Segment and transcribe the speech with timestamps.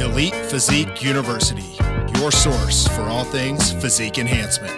[0.00, 1.76] Elite Physique University,
[2.20, 4.72] your source for all things physique enhancement.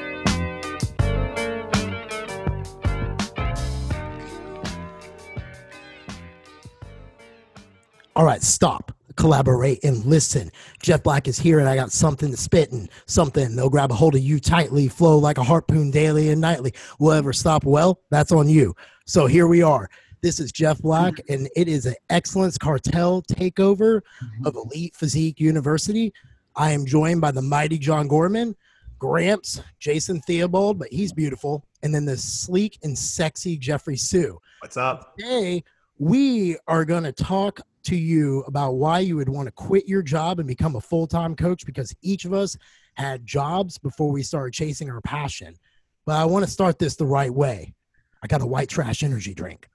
[8.17, 10.51] All right, stop, collaborate, and listen.
[10.83, 13.57] Jeff Black is here, and I got something to spit and something.
[13.57, 16.73] They'll grab a hold of you tightly, flow like a harpoon daily and nightly.
[16.99, 17.65] Will ever stop?
[17.65, 18.75] Well, that's on you.
[19.05, 19.91] So here we are.
[20.23, 21.33] This is Jeff Black, mm-hmm.
[21.33, 24.47] and it is an excellence cartel takeover mm-hmm.
[24.47, 26.13] of Elite Physique University.
[26.57, 28.55] I am joined by the mighty John Gorman,
[28.99, 34.39] Gramps, Jason Theobald, but he's beautiful, and then the sleek and sexy Jeffrey Sue.
[34.61, 35.17] What's up?
[35.17, 35.65] Today,
[35.99, 40.03] we are going to talk to you about why you would want to quit your
[40.03, 42.59] job and become a full time coach because each of us
[42.95, 45.57] had jobs before we started chasing our passion.
[46.05, 47.75] But I want to start this the right way.
[48.23, 49.67] I got a white trash energy drink.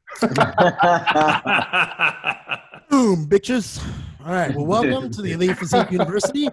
[2.90, 3.84] Boom, bitches.
[4.26, 4.56] All right.
[4.56, 6.50] Well, welcome to the Elite Physique University.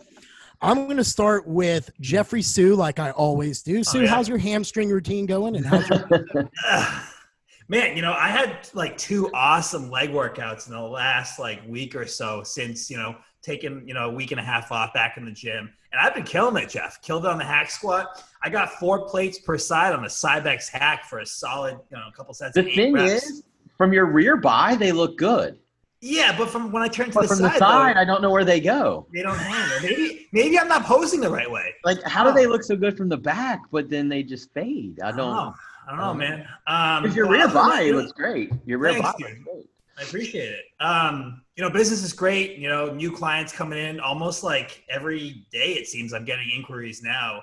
[0.61, 3.81] I'm going to start with Jeffrey Sue, like I always do.
[3.81, 4.09] Oh, Sue, yeah.
[4.09, 5.57] how's your hamstring routine going?
[5.57, 6.51] And how's your
[7.69, 11.95] Man, you know, I had like two awesome leg workouts in the last like week
[11.95, 15.17] or so since, you know, taking, you know, a week and a half off back
[15.17, 15.73] in the gym.
[15.93, 17.01] And I've been killing it, Jeff.
[17.03, 18.23] Killed it on the hack squat.
[18.43, 22.05] I got four plates per side on the Cybex hack for a solid, you know,
[22.09, 23.25] a couple sets The of eight thing reps.
[23.25, 23.43] is,
[23.77, 25.59] from your rear by, they look good.
[26.01, 28.05] yeah, but from when I turn to But the from side, the side, though, I
[28.05, 29.07] don't know where they go.
[29.13, 29.79] they don't hang.
[29.79, 31.75] Or maybe maybe I'm not posing the right way.
[31.85, 35.01] Like, how do they look so good from the back, but then they just fade?
[35.01, 35.55] I don't know.
[35.87, 36.47] I don't know, man.
[36.67, 38.51] Um, your rear by looks great.
[38.67, 39.69] Your rear by looks great.
[39.99, 40.65] I appreciate it.
[40.81, 42.57] Um, you know, business is great.
[42.57, 45.73] You know, new clients coming in almost like every day.
[45.75, 47.43] It seems I'm getting inquiries now.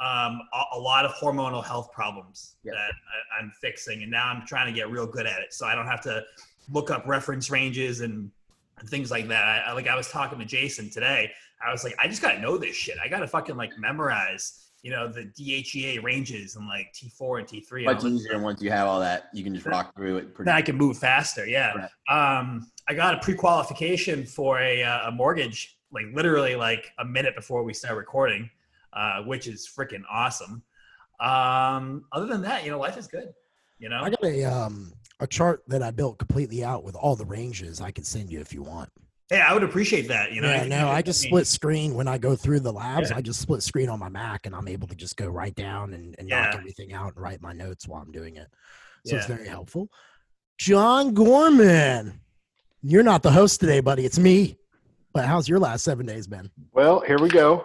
[0.00, 2.72] Um, a, a lot of hormonal health problems Yeah.
[2.72, 5.52] that I, I'm fixing, and now I'm trying to get real good at it.
[5.52, 6.24] So I don't have to
[6.72, 8.30] look up reference ranges and,
[8.78, 9.44] and things like that.
[9.44, 11.30] I, I like I was talking to Jason today.
[11.66, 12.96] I was like, I just gotta know this shit.
[13.02, 17.76] I gotta fucking like memorize, you know, the DHEA ranges and like T4 and T3.
[17.76, 19.28] and Much this easier once you have all that.
[19.34, 20.34] You can just rock through it.
[20.34, 21.46] Pretty then I can move faster.
[21.46, 21.88] Yeah.
[22.08, 27.36] Um, I got a pre-qualification for a, uh, a mortgage, like literally like a minute
[27.36, 28.48] before we start recording,
[28.92, 30.62] uh, which is freaking awesome.
[31.20, 33.28] Um, other than that, you know, life is good.
[33.78, 37.14] You know, I got a um a chart that I built completely out with all
[37.16, 38.88] the ranges I can send you if you want.
[39.28, 40.32] hey, I would appreciate that.
[40.32, 43.10] You know, yeah, You- no, I just split screen when I go through the labs.
[43.10, 43.16] Yeah.
[43.18, 45.92] I just split screen on my Mac and I'm able to just go right down
[45.94, 48.48] and, and knock everything out and write my notes while I'm doing it.
[49.06, 49.88] So it's very helpful.
[50.58, 52.20] John Gorman,
[52.82, 54.04] you're not the host today, buddy.
[54.04, 54.56] It's me.
[55.12, 56.50] But how's your last seven days been?
[56.72, 57.64] Well, here we go.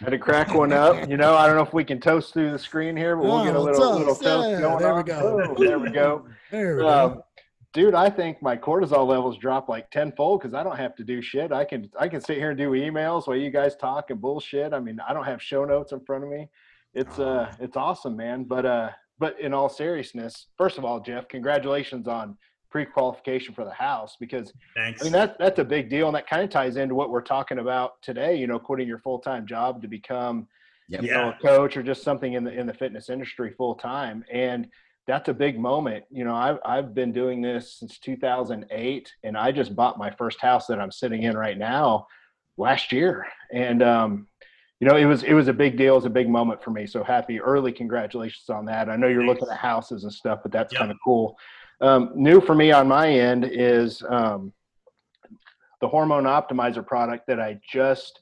[0.00, 1.08] Had to crack one up.
[1.08, 3.42] You know, I don't know if we can toast through the screen here, but we'll
[3.44, 3.98] get a Oh, little toast.
[3.98, 5.04] little toast Yeah, going there we on.
[5.04, 5.46] go.
[5.56, 6.26] Boom, there we go.
[6.52, 6.88] There we go.
[6.88, 7.22] Um,
[7.72, 11.20] dude, I think my cortisol levels drop like tenfold because I don't have to do
[11.20, 11.50] shit.
[11.52, 14.72] I can I can sit here and do emails while you guys talk and bullshit.
[14.72, 16.48] I mean, I don't have show notes in front of me.
[16.94, 18.44] It's uh it's awesome, man.
[18.44, 22.38] But uh but in all seriousness, first of all, Jeff, congratulations on
[22.70, 25.00] pre-qualification for the house because Thanks.
[25.00, 27.22] I mean that that's a big deal, and that kind of ties into what we're
[27.22, 28.36] talking about today.
[28.36, 30.46] You know, quitting your full time job to become
[30.90, 31.02] Yep.
[31.02, 34.24] you know a coach or just something in the in the fitness industry full time,
[34.32, 34.68] and
[35.06, 36.04] that's a big moment.
[36.10, 40.40] You know, I've I've been doing this since 2008, and I just bought my first
[40.40, 42.06] house that I'm sitting in right now
[42.56, 44.28] last year, and um,
[44.80, 45.92] you know it was it was a big deal.
[45.92, 46.86] It was a big moment for me.
[46.86, 48.88] So happy early congratulations on that.
[48.88, 50.78] I know you're looking at houses and stuff, but that's Yep.
[50.80, 51.36] kind of cool.
[51.80, 54.52] Um, new for me on my end is um,
[55.80, 58.20] the hormone optimizer product that I just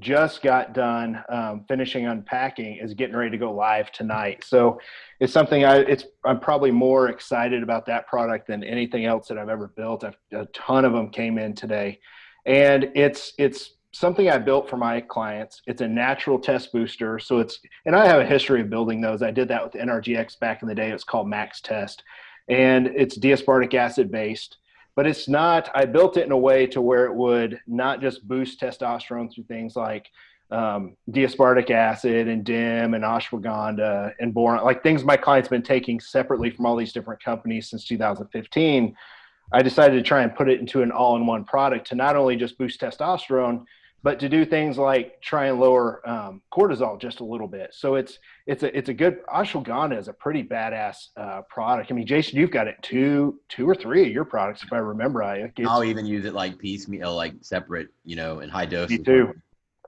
[0.00, 4.42] just got done um, finishing unpacking is getting ready to go live tonight.
[4.42, 4.80] So
[5.20, 9.38] it's something I it's I'm probably more excited about that product than anything else that
[9.38, 10.02] I've ever built.
[10.02, 12.00] I've, a ton of them came in today,
[12.44, 15.62] and it's it's something I built for my clients.
[15.68, 17.20] It's a natural test booster.
[17.20, 19.22] So it's and I have a history of building those.
[19.22, 20.90] I did that with NRGX back in the day.
[20.90, 22.02] It's called Max Test,
[22.48, 24.58] and it's D-aspartic acid based
[24.96, 28.26] but it's not i built it in a way to where it would not just
[28.26, 30.08] boost testosterone through things like
[30.50, 35.98] um, d-aspartic acid and dim and ashwagandha and boron like things my clients been taking
[35.98, 38.94] separately from all these different companies since 2015
[39.52, 42.58] i decided to try and put it into an all-in-one product to not only just
[42.58, 43.64] boost testosterone
[44.04, 47.96] but to do things like try and lower um, cortisol just a little bit so
[47.96, 51.90] it's it's a it's a good ashwagandha is a pretty badass uh, product.
[51.90, 54.78] I mean, Jason, you've got it two two or three of your products, if I
[54.78, 58.98] remember I I'll even use it like piecemeal, like separate, you know, in high doses.
[58.98, 59.34] Me too.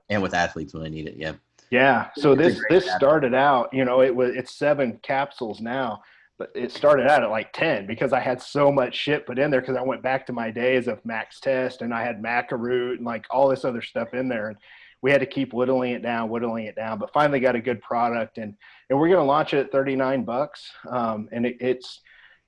[0.09, 1.15] And with athletes when I need it.
[1.17, 1.33] Yeah.
[1.69, 2.09] yeah.
[2.17, 3.03] So It's this this product.
[3.03, 6.01] started out, you know, it was it's seven capsules now,
[6.37, 9.49] but it started out at like 10 because I had so much shit put in
[9.49, 12.57] there because I went back to my days of Max Test and I had maca
[12.57, 14.49] root and like all this other stuff in there.
[14.49, 14.57] And
[15.01, 17.81] we had to keep whittling it down, whittling it down, but finally got a good
[17.81, 18.37] product.
[18.37, 18.55] And,
[18.89, 20.71] and we're going to launch it at 39 bucks.
[20.89, 22.01] Um, and it, it's,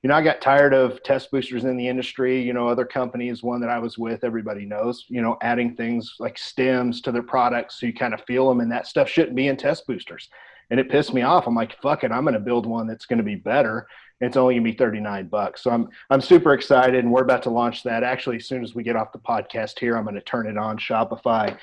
[0.04, 2.42] you know, I got tired of test boosters in the industry.
[2.42, 6.16] You know, other companies, one that I was with, everybody knows, you know, adding things
[6.20, 9.36] like stems to their products so you kind of feel them, and that stuff shouldn't
[9.36, 10.30] be in test boosters
[10.70, 11.48] and it pissed me off.
[11.48, 13.88] I'm like, fuck it, I'm going to build one that's going to be better.
[14.22, 15.64] It's only going to be 39 bucks.
[15.64, 18.04] So I'm I'm super excited, and we're about to launch that.
[18.04, 20.58] Actually, as soon as we get off the podcast here, I'm going to turn it
[20.58, 21.58] on Shopify,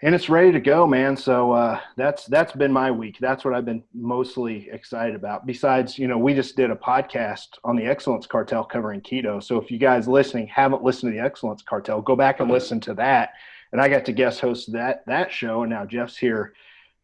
[0.00, 1.14] and it's ready to go, man.
[1.14, 3.18] So uh, that's that's been my week.
[3.20, 5.44] That's what I've been mostly excited about.
[5.44, 9.42] Besides, you know, we just did a podcast on the Excellence Cartel covering keto.
[9.42, 12.80] So if you guys listening haven't listened to the Excellence Cartel, go back and listen
[12.80, 13.32] to that.
[13.72, 16.54] And I got to guest host that that show, and now Jeff's here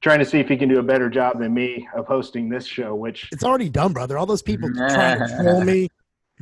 [0.04, 2.66] trying to see if he can do a better job than me of hosting this
[2.66, 4.18] show, which It's already done, brother.
[4.18, 5.88] All those people trying to troll me,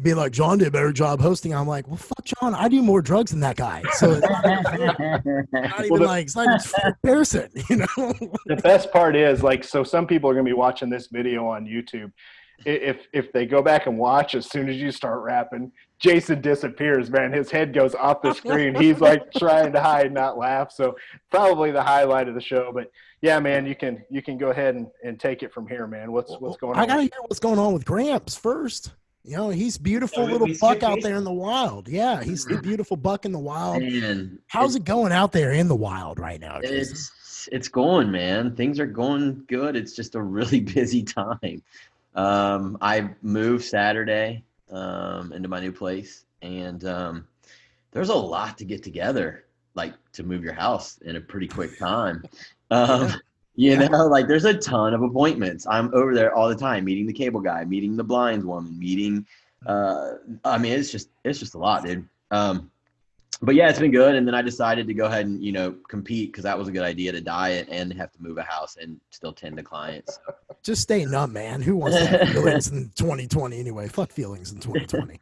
[0.02, 1.54] be like, John did a better job hosting.
[1.54, 2.54] I'm like, well, fuck John.
[2.56, 3.84] I do more drugs than that guy.
[3.92, 4.44] So it's not,
[5.52, 6.58] not even the- like, it's not even
[7.02, 7.86] comparison, you know?
[8.46, 11.46] the best part is like so some people are going to be watching this video
[11.46, 12.10] on youtube
[12.64, 17.10] if if they go back and watch as soon as you start rapping jason disappears
[17.10, 20.94] man his head goes off the screen he's like trying to hide not laugh so
[21.30, 22.88] probably the highlight of the show but
[23.22, 26.12] yeah man you can you can go ahead and, and take it from here man
[26.12, 28.92] what's what's going on I gotta hear what's going on with Gramps first.
[29.24, 31.88] You know, he's beautiful Yeah, little we buck out there in the wild.
[31.88, 33.80] Yeah, he's a beautiful buck in the wild.
[33.80, 36.96] Man, How's it going out there in the wild right now, Jason?
[36.96, 38.56] It's it's going, man.
[38.56, 39.76] Things are going good.
[39.76, 41.62] It's just a really busy time.
[42.14, 47.28] Um, I moved Saturday um, into my new place, and um,
[47.92, 51.78] there's a lot to get together, like to move your house in a pretty quick
[51.78, 52.22] time.
[52.70, 53.12] Um,
[53.54, 55.66] you know, like there's a ton of appointments.
[55.68, 59.26] I'm over there all the time, meeting the cable guy, meeting the blinds woman, meeting.
[59.66, 60.12] Uh,
[60.44, 62.08] I mean, it's just it's just a lot, dude.
[62.30, 62.70] Um,
[63.42, 64.14] but yeah, it's been good.
[64.14, 66.72] And then I decided to go ahead and you know compete because that was a
[66.72, 70.18] good idea to diet and have to move a house and still tend to clients.
[70.62, 71.60] Just stay numb, man.
[71.60, 73.88] Who wants to have feelings in 2020 anyway?
[73.88, 75.20] Fuck feelings in 2020.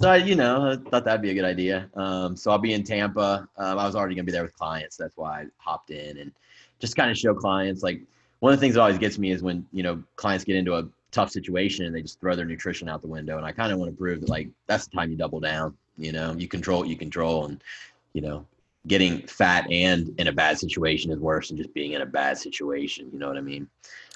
[0.00, 1.88] So I, you know, I thought that'd be a good idea.
[1.94, 3.48] Um, so I'll be in Tampa.
[3.56, 4.96] Um, I was already gonna be there with clients.
[4.96, 6.32] That's why I hopped in and
[6.80, 7.82] just kind of show clients.
[7.82, 8.00] Like
[8.40, 10.74] one of the things that always gets me is when you know clients get into
[10.74, 13.36] a tough situation and they just throw their nutrition out the window.
[13.36, 15.76] And I kind of want to prove that like that's the time you double down.
[15.96, 17.62] You know, you control what you control, and
[18.14, 18.44] you know,
[18.88, 22.38] getting fat and in a bad situation is worse than just being in a bad
[22.38, 23.08] situation.
[23.12, 23.68] You know what I mean?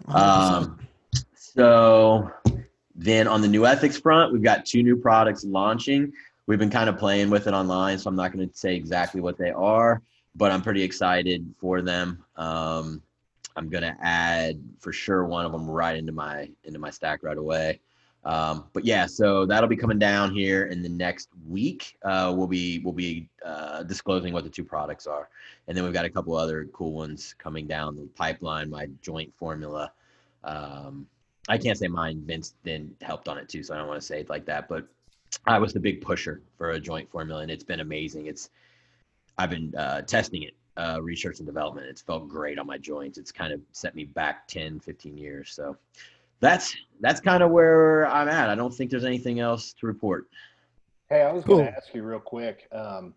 [0.09, 0.81] Um,
[1.35, 2.33] so
[2.97, 6.13] then on the new ethics front, we've got two new products launching.
[6.47, 9.21] We've been kind of playing with it online, so I'm not going to say exactly
[9.21, 10.01] what they are,
[10.35, 12.25] but I'm pretty excited for them.
[12.37, 13.03] Um,
[13.57, 17.23] I'm going to add for sure one of them right into my into my stack
[17.23, 17.81] right away.
[18.25, 21.97] Um, but yeah, so that'll be coming down here in the next week.
[22.03, 25.29] Uh, we'll be we'll be uh, disclosing what the two products are,
[25.69, 28.71] and then we've got a couple other cool ones coming down the pipeline.
[28.71, 29.93] My joint formula.
[30.45, 31.07] Um,
[31.49, 32.23] I can't say mine.
[32.27, 34.69] Vince then helped on it too, so I don't want to say it like that.
[34.69, 34.87] But
[35.47, 38.27] I was the big pusher for a joint formula, and it's been amazing.
[38.27, 38.51] It's
[39.39, 41.87] I've been uh, testing it, uh, research and development.
[41.89, 43.19] It's felt great on my joints.
[43.19, 45.53] It's kind of set me back 10, 15 years.
[45.53, 45.77] So
[46.41, 48.51] that's that's kind of where I'm at.
[48.51, 50.27] I don't think there's anything else to report.
[51.09, 52.67] Hey, I was going to ask you real quick.
[52.73, 53.15] Um,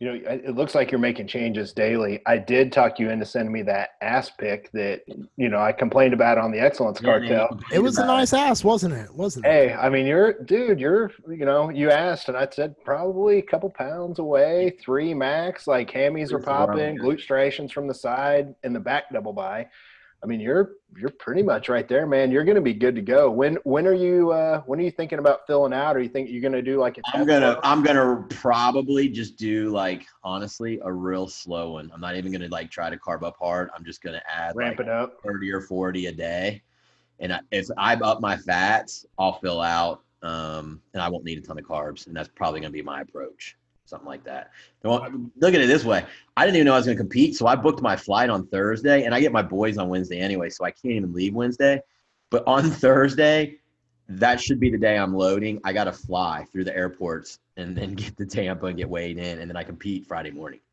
[0.00, 2.20] you know, it it looks like you're making changes daily.
[2.26, 5.02] I did talk you into sending me that ass pic that
[5.36, 7.60] you know I complained about on the Excellence Cartel.
[7.72, 9.14] it was a nice ass, wasn't it?
[9.14, 9.48] Wasn't it?
[9.48, 10.80] Hey, I mean, you're dude.
[10.80, 15.68] You're you know, you asked, and I said probably a couple pounds away, three max.
[15.68, 19.68] Like hammies are popping, glute striations from the side, and the back double bi.
[20.24, 22.30] I mean, you're you're pretty much right there, man.
[22.30, 23.30] You're going to be good to go.
[23.30, 25.96] When when are you uh, when are you thinking about filling out?
[25.96, 27.02] Or you think you're going to do like a?
[27.12, 27.60] I'm gonna?
[27.62, 31.90] I'm gonna probably just do like honestly a real slow one.
[31.92, 33.68] I'm not even gonna like try to carb up hard.
[33.76, 35.20] I'm just gonna add ramp like it up.
[35.22, 36.62] 30 or 40 a day.
[37.20, 41.38] And I, if I up my fats, I'll fill out um, and I won't need
[41.38, 42.06] a ton of carbs.
[42.06, 44.50] And that's probably going to be my approach, something like that.
[44.82, 46.04] Well, Look at it this way
[46.36, 47.36] I didn't even know I was going to compete.
[47.36, 50.50] So I booked my flight on Thursday and I get my boys on Wednesday anyway.
[50.50, 51.80] So I can't even leave Wednesday.
[52.30, 53.58] But on Thursday,
[54.08, 55.60] that should be the day I'm loading.
[55.64, 59.18] I got to fly through the airports and then get to Tampa and get weighed
[59.18, 59.38] in.
[59.38, 60.60] And then I compete Friday morning.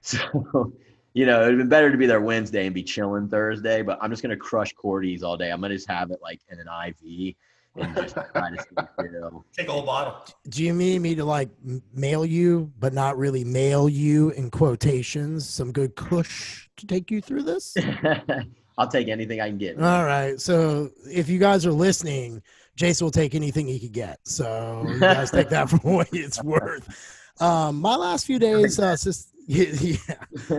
[0.00, 0.72] So
[1.14, 4.10] you know, it'd been better to be there Wednesday and be chilling Thursday, but I'm
[4.10, 5.50] just gonna crush Cordy's all day.
[5.50, 7.34] I'm gonna just have it like in an IV
[7.80, 9.44] and just try to stay chill.
[9.56, 10.24] Take a whole bottle.
[10.48, 11.50] Do you mean me to like
[11.94, 17.20] mail you, but not really mail you in quotations, some good kush to take you
[17.20, 17.76] through this?
[18.78, 19.80] I'll take anything I can get.
[19.80, 20.40] All right.
[20.40, 22.42] So if you guys are listening,
[22.76, 24.20] Jason will take anything he could get.
[24.24, 26.88] So you guys take that for what it's worth.
[27.40, 29.98] Um, my last few days, uh, since, yeah,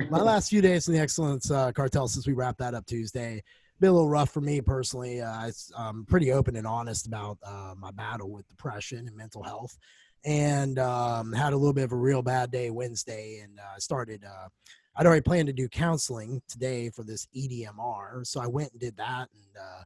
[0.10, 3.42] my last few days in the Excellence uh, Cartel since we wrapped that up Tuesday,
[3.80, 5.22] been a little rough for me personally.
[5.22, 9.78] Uh, I'm pretty open and honest about uh, my battle with depression and mental health,
[10.26, 14.24] and um, had a little bit of a real bad day Wednesday, and uh, started.
[14.24, 14.50] Uh,
[14.96, 18.98] I'd already planned to do counseling today for this EMDR, so I went and did
[18.98, 19.84] that, and uh,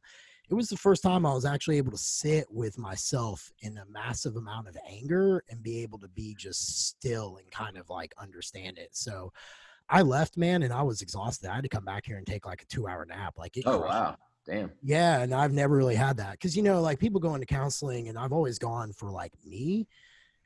[0.50, 3.86] it was the first time I was actually able to sit with myself in a
[3.86, 8.12] massive amount of anger and be able to be just still and kind of like
[8.18, 8.90] understand it.
[8.92, 9.32] So
[9.88, 11.50] I left, man, and I was exhausted.
[11.50, 13.34] I had to come back here and take like a two hour nap.
[13.36, 14.16] Like, it oh, wow.
[14.46, 14.72] Damn.
[14.82, 15.20] Yeah.
[15.20, 18.18] And I've never really had that because, you know, like people go into counseling and
[18.18, 19.86] I've always gone for like me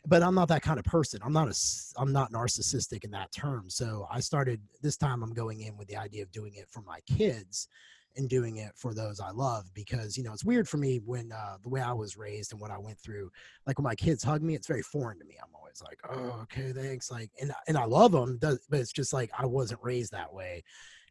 [0.07, 1.21] but I'm not that kind of person.
[1.23, 3.69] I'm not a I'm not narcissistic in that term.
[3.69, 6.83] So I started this time I'm going in with the idea of doing it for
[6.83, 7.69] my kids
[8.17, 11.33] and doing it for those I love because you know it's weird for me when
[11.33, 13.31] uh, the way I was raised and what I went through.
[13.67, 15.37] Like when my kids hug me, it's very foreign to me.
[15.41, 17.11] I'm always like, oh, okay, thanks.
[17.11, 20.63] Like, and and I love them, but it's just like I wasn't raised that way.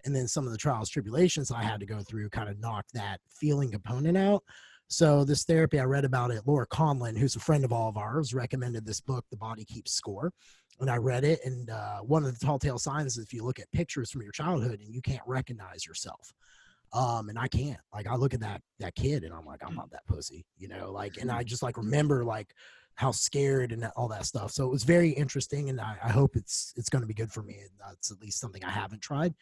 [0.06, 2.94] And then some of the trials, tribulations I had to go through kind of knocked
[2.94, 4.44] that feeling component out.
[4.90, 7.98] So this therapy I read about it, Laura Conlin, who's a friend of all of
[7.98, 10.32] ours, recommended this book, The Body Keeps Score.
[10.80, 13.44] And I read it, and uh, one of the tall tale signs is if you
[13.44, 16.32] look at pictures from your childhood and you can't recognize yourself
[16.94, 19.76] um and i can't like i look at that that kid and i'm like i'm
[19.76, 22.54] not that pussy you know like and i just like remember like
[22.96, 26.36] how scared and all that stuff so it was very interesting and i, I hope
[26.36, 29.02] it's it's going to be good for me and that's at least something i haven't
[29.02, 29.34] tried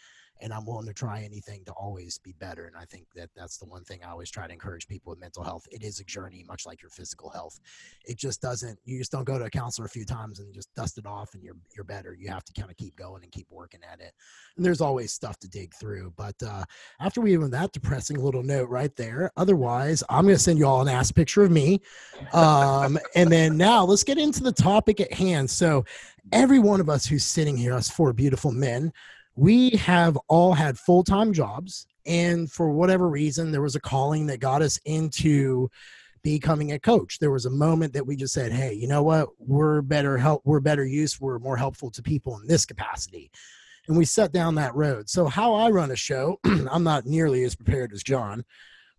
[0.42, 2.66] and I'm willing to try anything to always be better.
[2.66, 5.20] And I think that that's the one thing I always try to encourage people with
[5.20, 5.66] mental health.
[5.72, 7.60] It is a journey, much like your physical health.
[8.06, 8.78] It just doesn't.
[8.84, 11.34] You just don't go to a counselor a few times and just dust it off,
[11.34, 12.14] and you're you're better.
[12.14, 14.14] You have to kind of keep going and keep working at it.
[14.58, 16.14] And there's always stuff to dig through.
[16.18, 16.64] But uh,
[17.00, 20.66] after we even that depressing little note right there, otherwise, I'm going to send you
[20.66, 21.82] all an ass picture of me.
[22.34, 25.50] Um, and then now let's get into the topic at hand.
[25.50, 25.86] So
[26.32, 28.92] every one of us who's sitting here, us four beautiful men
[29.36, 31.88] we have all had full time jobs.
[32.06, 35.70] And for whatever reason, there was a calling that got us into
[36.24, 37.20] becoming a coach.
[37.20, 39.30] There was a moment that we just said, hey, you know what?
[39.40, 43.32] We're better help, we're better use, we're more helpful to people in this capacity.
[43.88, 45.10] And we set down that road.
[45.10, 48.44] So, how I run a show, I'm not nearly as prepared as John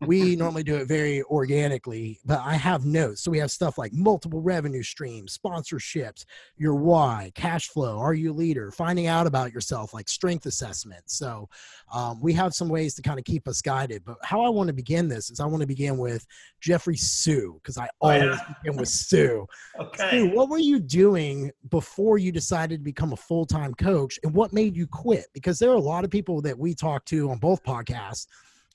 [0.00, 3.23] we normally do it very organically, but I have notes.
[3.23, 6.25] So we have stuff like multiple revenue streams, sponsorships,
[6.57, 11.03] your why, cash flow, are you a leader, finding out about yourself, like strength assessment.
[11.07, 11.49] So
[11.93, 14.05] um, we have some ways to kind of keep us guided.
[14.05, 16.26] But how I want to begin this is I want to begin with
[16.61, 18.55] Jeffrey Sue, because I always oh, yeah.
[18.62, 19.47] begin with Sue.
[19.79, 20.11] okay.
[20.11, 24.33] Sue, what were you doing before you decided to become a full time coach and
[24.35, 25.26] what made you quit?
[25.33, 28.26] Because there are a lot of people that we talk to on both podcasts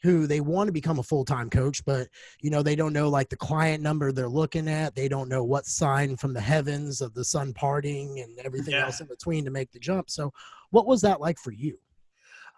[0.01, 2.07] who they want to become a full-time coach but
[2.39, 4.95] you know they don't know like the client number they're looking at.
[4.95, 8.85] They don't know what sign from the heavens of the sun parting and everything yeah.
[8.85, 10.09] else in between to make the jump.
[10.09, 10.33] So
[10.71, 11.77] what was that like for you?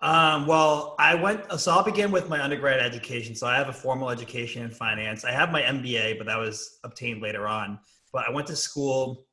[0.01, 3.35] Um, well i went so i'll begin with my undergrad education.
[3.35, 5.23] So i have a formal education in finance.
[5.23, 7.79] I have my mba but that was obtained later on.
[8.12, 9.25] But i went to school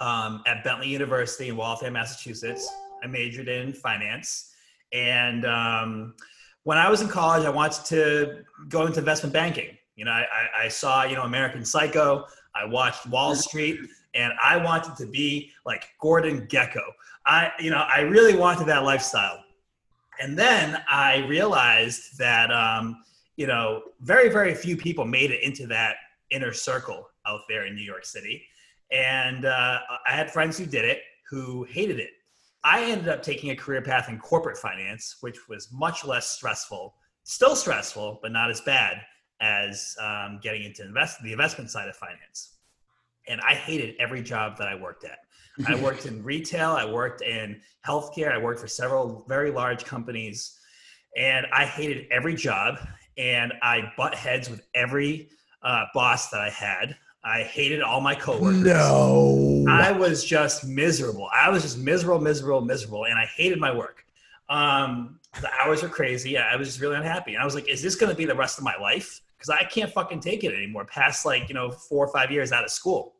[0.00, 2.68] um, at bentley university in waltham massachusetts.
[3.02, 4.50] I majored in finance.
[4.92, 6.14] And um,
[6.64, 9.76] when I was in college, I wanted to go into investment banking.
[9.96, 12.24] You know, I, I, saw, you know, American Psycho.
[12.54, 13.80] I watched Wall Street,
[14.14, 16.82] and I wanted to be like Gordon Gekko.
[17.26, 19.44] I, you know, I really wanted that lifestyle.
[20.20, 23.02] And then I realized that, um,
[23.36, 25.96] you know, very, very few people made it into that
[26.30, 28.42] inner circle out there in New York City.
[28.90, 32.10] And uh, I had friends who did it who hated it
[32.64, 36.94] I ended up taking a career path in corporate finance, which was much less stressful,
[37.22, 39.02] still stressful, but not as bad
[39.40, 42.56] as um, getting into invest the investment side of finance.
[43.28, 45.18] And I hated every job that I worked at.
[45.66, 50.58] I worked in retail, I worked in healthcare, I worked for several very large companies,
[51.16, 52.78] and I hated every job.
[53.16, 55.28] And I butt heads with every
[55.62, 56.96] uh, boss that I had.
[57.24, 58.60] I hated all my coworkers.
[58.60, 59.64] No.
[59.68, 61.28] I was just miserable.
[61.34, 64.04] I was just miserable, miserable, miserable, and I hated my work.
[64.50, 66.36] Um, the hours were crazy.
[66.36, 67.32] I was just really unhappy.
[67.34, 69.22] And I was like, is this going to be the rest of my life?
[69.36, 72.52] Because I can't fucking take it anymore past like, you know, four or five years
[72.52, 73.14] out of school.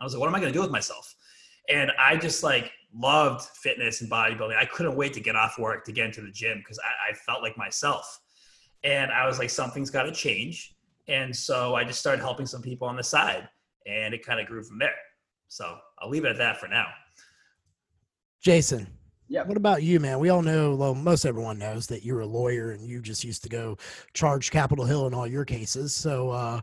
[0.00, 1.14] I was like, what am I going to do with myself?
[1.68, 4.56] And I just like loved fitness and bodybuilding.
[4.56, 7.14] I couldn't wait to get off work to get into the gym because I, I
[7.14, 8.20] felt like myself.
[8.82, 10.74] And I was like, something's got to change
[11.08, 13.48] and so I just started helping some people on the side
[13.86, 14.94] and it kind of grew from there.
[15.48, 16.86] So I'll leave it at that for now.
[18.42, 18.86] Jason.
[19.28, 19.44] Yeah.
[19.44, 20.18] What about you, man?
[20.18, 23.42] We all know, well, most everyone knows that you're a lawyer and you just used
[23.44, 23.78] to go
[24.12, 25.94] charge Capitol Hill in all your cases.
[25.94, 26.60] So, uh,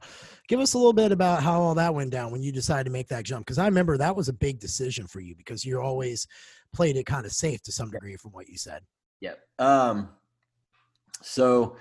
[0.48, 2.92] give us a little bit about how all that went down when you decided to
[2.92, 3.48] make that jump.
[3.48, 6.28] Because I remember that was a big decision for you because you always
[6.72, 8.84] played it kind of safe to some degree, from what you said.
[9.20, 9.34] Yeah.
[9.58, 10.10] Um,
[11.24, 11.76] so,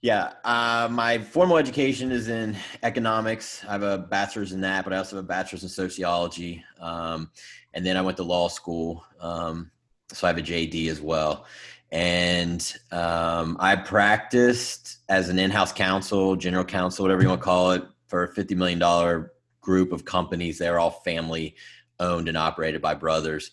[0.00, 3.64] yeah, uh, my formal education is in economics.
[3.68, 6.64] I have a bachelor's in that, but I also have a bachelor's in sociology.
[6.80, 7.30] Um,
[7.74, 9.04] and then I went to law school.
[9.20, 9.70] Um,
[10.12, 11.46] so I have a JD as well.
[11.90, 12.60] And
[12.92, 17.82] um, I practiced as an in-house counsel, general counsel, whatever you want to call it,
[18.06, 20.58] for a fifty million dollar group of companies.
[20.58, 21.56] They're all family
[21.98, 23.50] owned and operated by brothers,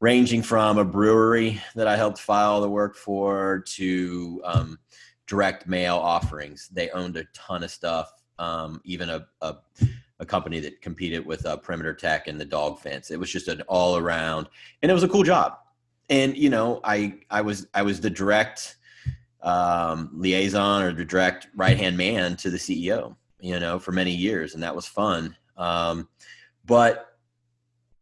[0.00, 4.78] ranging from a brewery that I helped file the work for to um,
[5.26, 6.68] direct mail offerings.
[6.72, 9.56] They owned a ton of stuff, um, even a, a,
[10.20, 13.10] a company that competed with uh, Perimeter Tech and the dog fence.
[13.10, 14.48] It was just an all around,
[14.82, 15.58] and it was a cool job
[16.10, 18.76] and you know, I I was I was the direct
[19.42, 24.10] um, liaison or the direct right hand man to the CEO, you know, for many
[24.10, 25.36] years, and that was fun.
[25.56, 26.08] Um,
[26.64, 27.18] but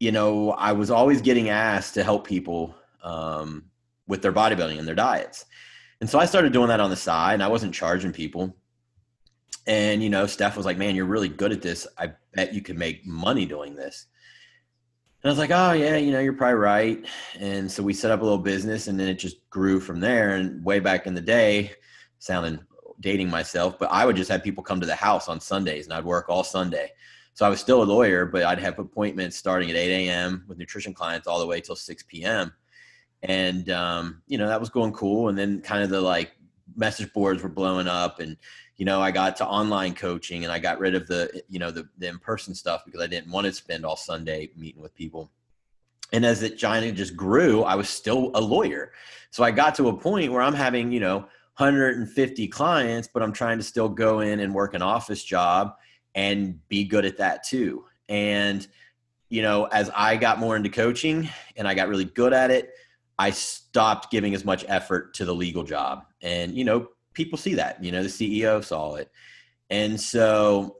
[0.01, 2.75] you know, I was always getting asked to help people
[3.05, 3.65] um,
[4.09, 5.47] with their bodybuilding and their diets,
[6.03, 8.57] and so I started doing that on the side, and I wasn't charging people.
[9.69, 11.87] And you know, Steph was like, "Man, you're really good at this.
[11.97, 14.09] I bet you could make money doing this."
[15.23, 17.07] And I was like, oh yeah, you know, you're probably right.
[17.39, 20.35] And so we set up a little business, and then it just grew from there.
[20.35, 21.71] And way back in the day,
[22.19, 22.59] sounding
[22.99, 25.95] dating myself, but I would just have people come to the house on Sundays, and
[25.95, 26.91] I'd work all Sunday.
[27.35, 30.47] So I was still a lawyer, but I'd have appointments starting at 8 a.m.
[30.49, 32.53] with nutrition clients all the way till 6 p.m.
[33.23, 35.29] And um, you know that was going cool.
[35.29, 36.33] And then kind of the like
[36.75, 38.37] message boards were blowing up, and
[38.77, 41.71] you know, I got to online coaching and I got rid of the, you know,
[41.71, 45.31] the, the in-person stuff because I didn't want to spend all Sunday meeting with people.
[46.13, 48.93] And as it giant just grew, I was still a lawyer.
[49.31, 51.19] So I got to a point where I'm having, you know,
[51.59, 55.77] 150 clients, but I'm trying to still go in and work an office job
[56.15, 57.85] and be good at that too.
[58.09, 58.67] And,
[59.29, 62.73] you know, as I got more into coaching and I got really good at it,
[63.19, 66.05] I stopped giving as much effort to the legal job.
[66.23, 67.83] And, you know, people see that.
[67.83, 69.11] You know, the CEO saw it.
[69.71, 70.77] And so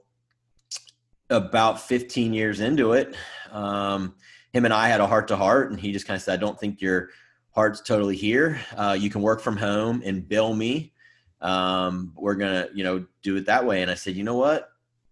[1.29, 3.15] about 15 years into it,
[3.51, 4.15] um,
[4.51, 6.41] him and I had a heart to heart, and he just kind of said, I
[6.41, 7.09] don't think your
[7.51, 8.59] heart's totally here.
[8.75, 10.93] Uh, you can work from home and bill me.
[11.41, 13.81] Um, we're going to, you know, do it that way.
[13.81, 14.69] And I said, you know what?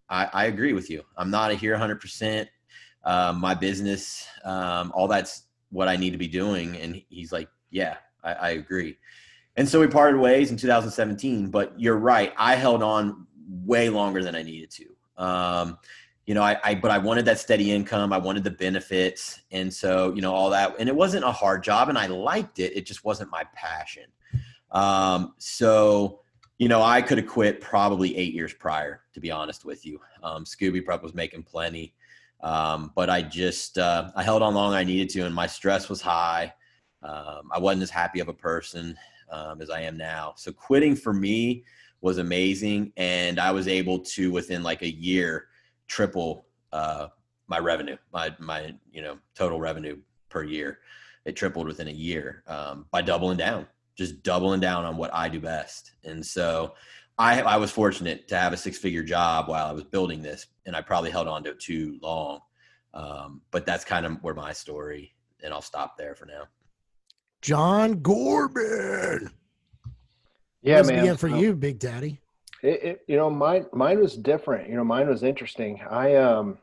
[0.09, 1.03] I, I agree with you.
[1.17, 2.47] I'm not a here 100%.
[3.03, 6.77] Um, my business, um, all that's what I need to be doing.
[6.77, 8.97] And he's like, yeah, I, I agree.
[9.57, 11.49] And so we parted ways in 2017.
[11.49, 12.33] But you're right.
[12.37, 15.23] I held on way longer than I needed to.
[15.23, 15.77] Um,
[16.25, 18.13] you know, I, I, but I wanted that steady income.
[18.13, 19.41] I wanted the benefits.
[19.51, 20.75] And so, you know, all that.
[20.79, 22.75] And it wasn't a hard job and I liked it.
[22.75, 24.05] It just wasn't my passion.
[24.71, 26.21] Um, so,
[26.57, 29.99] you know, I could have quit probably eight years prior, to be honest with you.
[30.23, 31.95] Um, Scooby Prep was making plenty.
[32.41, 35.89] Um, but I just, uh, I held on long I needed to, and my stress
[35.89, 36.53] was high.
[37.03, 38.97] Um, I wasn't as happy of a person
[39.31, 40.33] um, as I am now.
[40.37, 41.63] So quitting for me
[42.01, 45.47] was amazing, and I was able to within like a year
[45.87, 47.07] triple uh,
[47.47, 49.97] my revenue, my my you know total revenue
[50.29, 50.79] per year.
[51.25, 55.29] It tripled within a year um, by doubling down, just doubling down on what I
[55.29, 55.91] do best.
[56.03, 56.73] And so
[57.21, 60.47] I I was fortunate to have a six figure job while I was building this,
[60.65, 62.39] and I probably held on to it too long.
[62.95, 66.45] Um, but that's kind of where my story, and I'll stop there for now.
[67.41, 69.29] John Gorman.
[70.63, 71.15] Yeah, man.
[71.15, 72.19] for you, Big Daddy.
[72.63, 74.67] It, it, you know, mine mine was different.
[74.67, 75.79] You know, mine was interesting.
[75.89, 76.57] I um,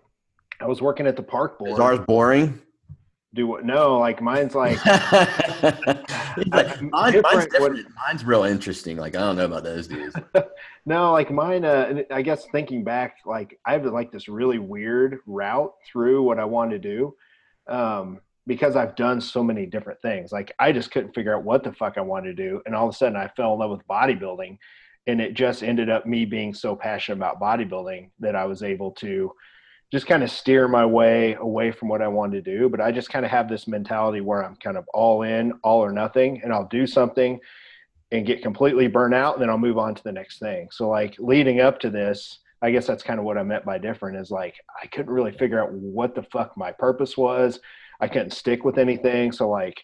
[0.61, 1.73] I was working at the park board.
[1.73, 2.61] Is ours boring?
[3.35, 3.65] Do what?
[3.65, 4.79] No, like mine's like.
[6.53, 7.87] like mine, mine's different.
[8.07, 8.97] Mine's real interesting.
[8.97, 10.15] Like I don't know about those dudes.
[10.87, 11.65] no, like mine.
[11.65, 16.39] Uh, I guess thinking back, like I have like this really weird route through what
[16.39, 17.15] I wanted to do.
[17.73, 20.33] Um, because I've done so many different things.
[20.33, 22.63] Like I just couldn't figure out what the fuck I wanted to do.
[22.65, 24.59] And all of a sudden I fell in love with bodybuilding.
[25.07, 28.91] And it just ended up me being so passionate about bodybuilding that I was able
[28.93, 29.33] to
[29.91, 32.69] just kind of steer my way away from what I wanted to do.
[32.69, 35.83] But I just kind of have this mentality where I'm kind of all in, all
[35.83, 37.41] or nothing, and I'll do something
[38.11, 40.69] and get completely burnt out, and then I'll move on to the next thing.
[40.71, 43.79] So like leading up to this, I guess that's kind of what I meant by
[43.79, 47.61] different is like I couldn't really figure out what the fuck my purpose was.
[48.01, 49.33] I couldn't stick with anything.
[49.33, 49.83] So like,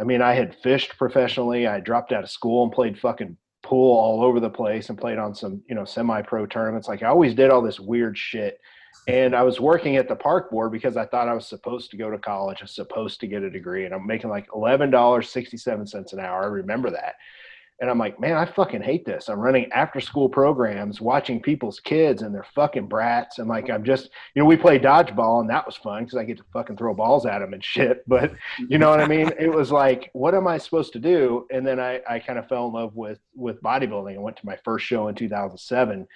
[0.00, 1.66] I mean, I had fished professionally.
[1.66, 5.18] I dropped out of school and played fucking pool all over the place and played
[5.18, 6.88] on some, you know, semi-pro tournaments.
[6.88, 8.58] Like I always did all this weird shit.
[9.06, 11.96] And I was working at the park board because I thought I was supposed to
[11.96, 12.58] go to college.
[12.60, 13.84] I was supposed to get a degree.
[13.84, 16.42] And I'm making like $11.67 an hour.
[16.42, 17.14] I remember that.
[17.80, 19.28] And I'm like, man, I fucking hate this.
[19.28, 23.40] I'm running after school programs, watching people's kids and they're fucking brats.
[23.40, 26.24] And like, I'm just, you know, we play dodgeball and that was fun because I
[26.24, 28.04] get to fucking throw balls at them and shit.
[28.14, 28.32] But
[28.68, 29.32] you know what I mean?
[29.40, 31.46] It was like, what am I supposed to do?
[31.50, 34.14] And then I, I kind of fell in love with, with bodybuilding.
[34.14, 36.06] I went to my first show in 2007.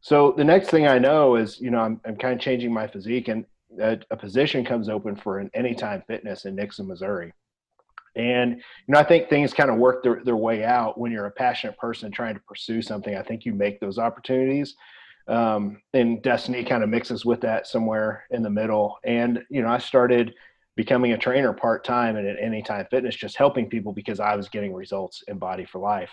[0.00, 2.86] So the next thing I know is, you know, I'm, I'm kind of changing my
[2.86, 3.44] physique and
[3.80, 7.32] a, a position comes open for an anytime fitness in Nixa, Missouri
[8.14, 11.26] and you know, I think things kind of work their, their way out when you're
[11.26, 13.16] a passionate person trying to pursue something.
[13.16, 14.74] I think you make those opportunities.
[15.28, 18.98] Um, and destiny kind of mixes with that somewhere in the middle.
[19.04, 20.34] And you know, I started
[20.74, 24.48] becoming a trainer part time and at Anytime Fitness, just helping people because I was
[24.48, 26.10] getting results in Body for Life.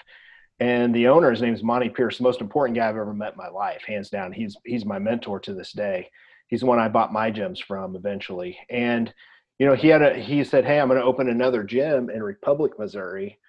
[0.60, 3.34] And the owner, his name is Monty Pierce, the most important guy I've ever met
[3.34, 4.32] in my life, hands down.
[4.34, 6.10] He's he's my mentor to this day.
[6.48, 8.58] He's the one I bought my gyms from eventually.
[8.70, 9.14] And
[9.58, 12.22] you know, he had a he said, "Hey, I'm going to open another gym in
[12.24, 13.40] Republic, Missouri."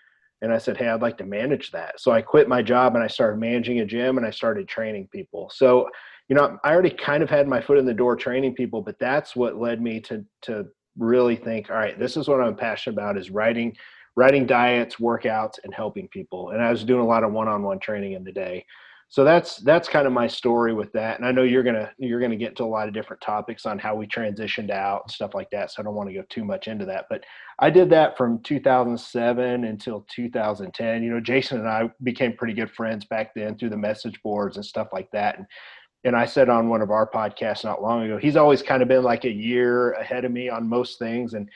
[0.43, 3.03] And I said, "Hey, I'd like to manage that." So I quit my job and
[3.03, 5.51] I started managing a gym and I started training people.
[5.53, 5.89] So,
[6.29, 8.99] you know, I already kind of had my foot in the door training people, but
[9.01, 12.95] that's what led me to to really think, "All right, this is what I'm passionate
[12.95, 13.77] about is writing
[14.17, 18.13] writing diets, workouts and helping people." And I was doing a lot of one-on-one training
[18.13, 18.65] in the day.
[19.11, 21.19] So that's that's kind of my story with that.
[21.19, 23.77] And i know you're gonna you're gonna get to a lot of different topics on
[23.77, 26.45] how we transitioned out and stuff like that so i don't want to go too
[26.45, 27.07] much into that.
[27.11, 27.25] But
[27.59, 32.71] i did that from 2007 until 2010 you know jason and i became pretty good
[32.71, 35.39] friends back then through the message boards and stuff like that.
[35.39, 35.47] And
[36.05, 38.87] and i said on one of our podcasts not long ago he's always kind of
[38.87, 41.35] been like a year ahead of me on most things.
[41.35, 41.51] And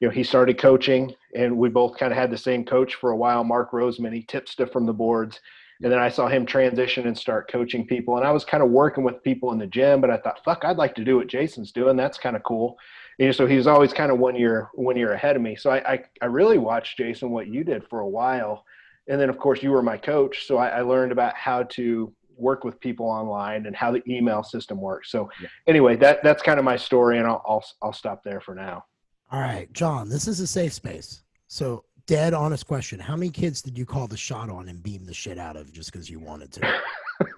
[0.00, 3.10] you know he started coaching and we both kind of had the same coach for
[3.10, 5.40] a while mark roseman he tipped stuff from the boards
[5.82, 8.16] and then I saw him transition and start coaching people.
[8.16, 10.64] And I was kind of working with people in the gym, but I thought, fuck,
[10.64, 11.96] I'd like to do what Jason's doing.
[11.96, 12.76] That's kind of cool.
[13.20, 15.54] And so he was always kind of one year, one year ahead of me.
[15.54, 18.64] So I, I, I, really watched Jason, what you did for a while.
[19.08, 20.46] And then of course you were my coach.
[20.46, 24.42] So I, I learned about how to work with people online and how the email
[24.42, 25.10] system works.
[25.10, 25.48] So yeah.
[25.66, 28.84] anyway, that, that's kind of my story and I'll, I'll, I'll stop there for now.
[29.30, 31.22] All right, John, this is a safe space.
[31.48, 32.98] So dead honest question.
[32.98, 35.72] How many kids did you call the shot on and beam the shit out of
[35.72, 36.80] just because you wanted to?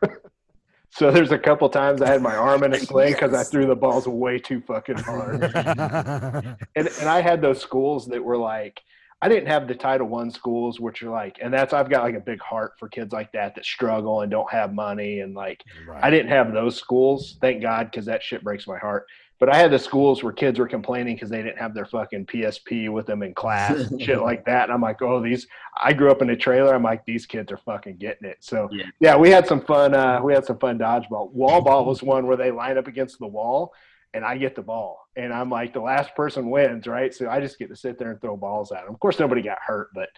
[0.91, 3.49] so there's a couple times I had my arm in a sling because yes.
[3.49, 5.43] I threw the balls way too fucking hard.
[5.55, 8.81] and, and I had those schools that were like,
[9.23, 12.15] I didn't have the Title One schools, which are like, and that's I've got like
[12.15, 15.63] a big heart for kids like that that struggle and don't have money, and like
[15.87, 16.03] right.
[16.03, 19.07] I didn't have those schools, thank God, because that shit breaks my heart.
[19.41, 22.27] But I had the schools where kids were complaining because they didn't have their fucking
[22.27, 24.65] PSP with them in class and shit like that.
[24.65, 25.47] And I'm like, oh, these.
[25.83, 26.75] I grew up in a trailer.
[26.75, 28.37] I'm like, these kids are fucking getting it.
[28.41, 29.95] So yeah, yeah we had some fun.
[29.95, 31.33] Uh, we had some fun dodgeball.
[31.33, 33.73] Wall ball was one where they line up against the wall,
[34.13, 37.15] and I get the ball, and I'm like, the last person wins, right?
[37.15, 38.93] So I just get to sit there and throw balls at them.
[38.93, 40.11] Of course, nobody got hurt, but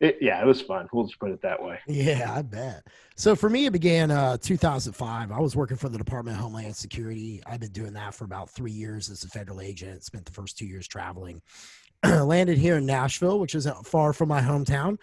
[0.00, 0.88] it, yeah, it was fun.
[0.92, 1.78] We'll just put it that way.
[1.86, 2.86] Yeah, I bet.
[3.16, 5.32] So for me, it began uh, 2005.
[5.32, 7.42] I was working for the Department of Homeland Security.
[7.46, 10.04] I've been doing that for about three years as a federal agent.
[10.04, 11.40] Spent the first two years traveling.
[12.04, 14.98] Landed here in Nashville, which isn't far from my hometown.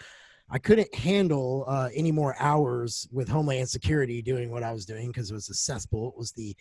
[0.50, 5.08] I couldn't handle uh, any more hours with Homeland Security doing what I was doing
[5.08, 6.10] because it was a cesspool.
[6.10, 6.56] It was the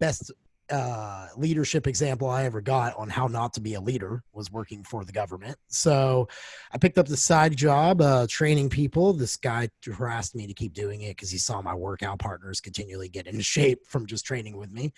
[0.00, 0.32] best
[0.70, 4.82] uh, leadership example I ever got on how not to be a leader was working
[4.82, 5.56] for the government.
[5.68, 6.28] So
[6.72, 9.12] I picked up the side job uh, training people.
[9.12, 13.08] This guy harassed me to keep doing it because he saw my workout partners continually
[13.08, 14.92] get in shape from just training with me.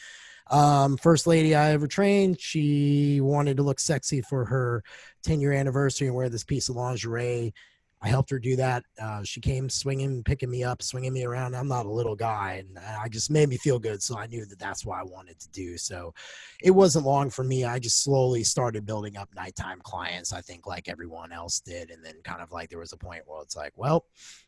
[0.51, 4.83] Um, first lady I ever trained, she wanted to look sexy for her
[5.25, 7.53] 10 year anniversary and wear this piece of lingerie
[8.01, 8.85] I helped her do that.
[9.01, 11.57] Uh, she came swinging, picking me up, swinging me around.
[11.57, 14.03] I'm not a little guy, and I just made me feel good.
[14.03, 15.77] So I knew that that's what I wanted to do.
[15.77, 16.15] So
[16.63, 17.65] it wasn't long for me.
[17.65, 20.33] I just slowly started building up nighttime clients.
[20.33, 23.25] I think like everyone else did, and then kind of like there was a point
[23.27, 24.05] where it's like, well,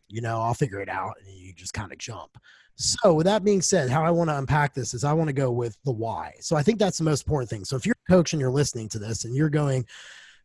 [0.09, 2.39] you know, I'll figure it out, and you just kind of jump.
[2.77, 5.35] So with that being said, how I want to unpack this is I want to
[5.35, 6.35] go with the why.
[6.41, 7.65] So I think that's the most important thing.
[7.65, 9.85] So if you're a coach and you're listening to this, and you're going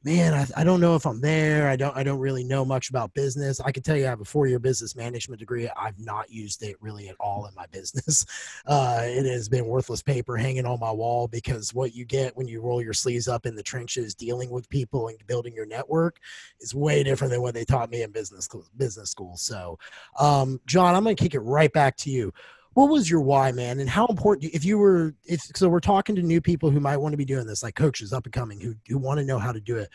[0.06, 1.68] man, I, I don't know if I'm there.
[1.68, 3.60] I don't I don't really know much about business.
[3.60, 5.68] I can tell you I have a four year business management degree.
[5.76, 8.24] I've not used it really at all in my business.
[8.68, 12.48] Uh, it has been worthless paper hanging on my wall because what you get when
[12.48, 16.20] you roll your sleeves up in the trenches dealing with people and building your network
[16.62, 19.36] is way different than what they taught me in business business school.
[19.38, 19.80] So,
[20.20, 22.32] um, John, I'm going to kick it right back to you
[22.76, 23.80] what was your why man?
[23.80, 26.98] And how important if you were if so we're talking to new people who might
[26.98, 29.40] want to be doing this like coaches up and coming who, who want to know
[29.40, 29.90] how to do it.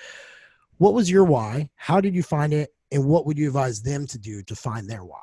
[0.78, 1.68] What was your why?
[1.76, 2.70] How did you find it?
[2.90, 5.20] And what would you advise them to do to find their why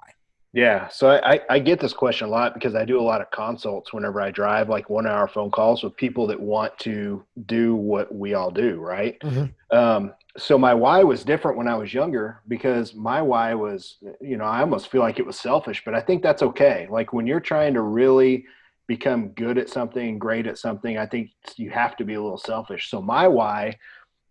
[0.53, 3.29] Yeah, so I, I get this question a lot because I do a lot of
[3.31, 7.75] consults whenever I drive, like one hour phone calls with people that want to do
[7.75, 9.19] what we all do, right?
[9.21, 9.53] Mhm.
[9.71, 14.38] Um, so my why was different when I was younger because my why was, you
[14.38, 16.88] know, I almost feel like it was selfish, but I think that's okay.
[16.89, 18.45] Like when you're trying to really
[18.88, 22.38] become good at something, great at something, I think you have to be a little
[22.38, 22.89] selfish.
[22.89, 23.77] So my why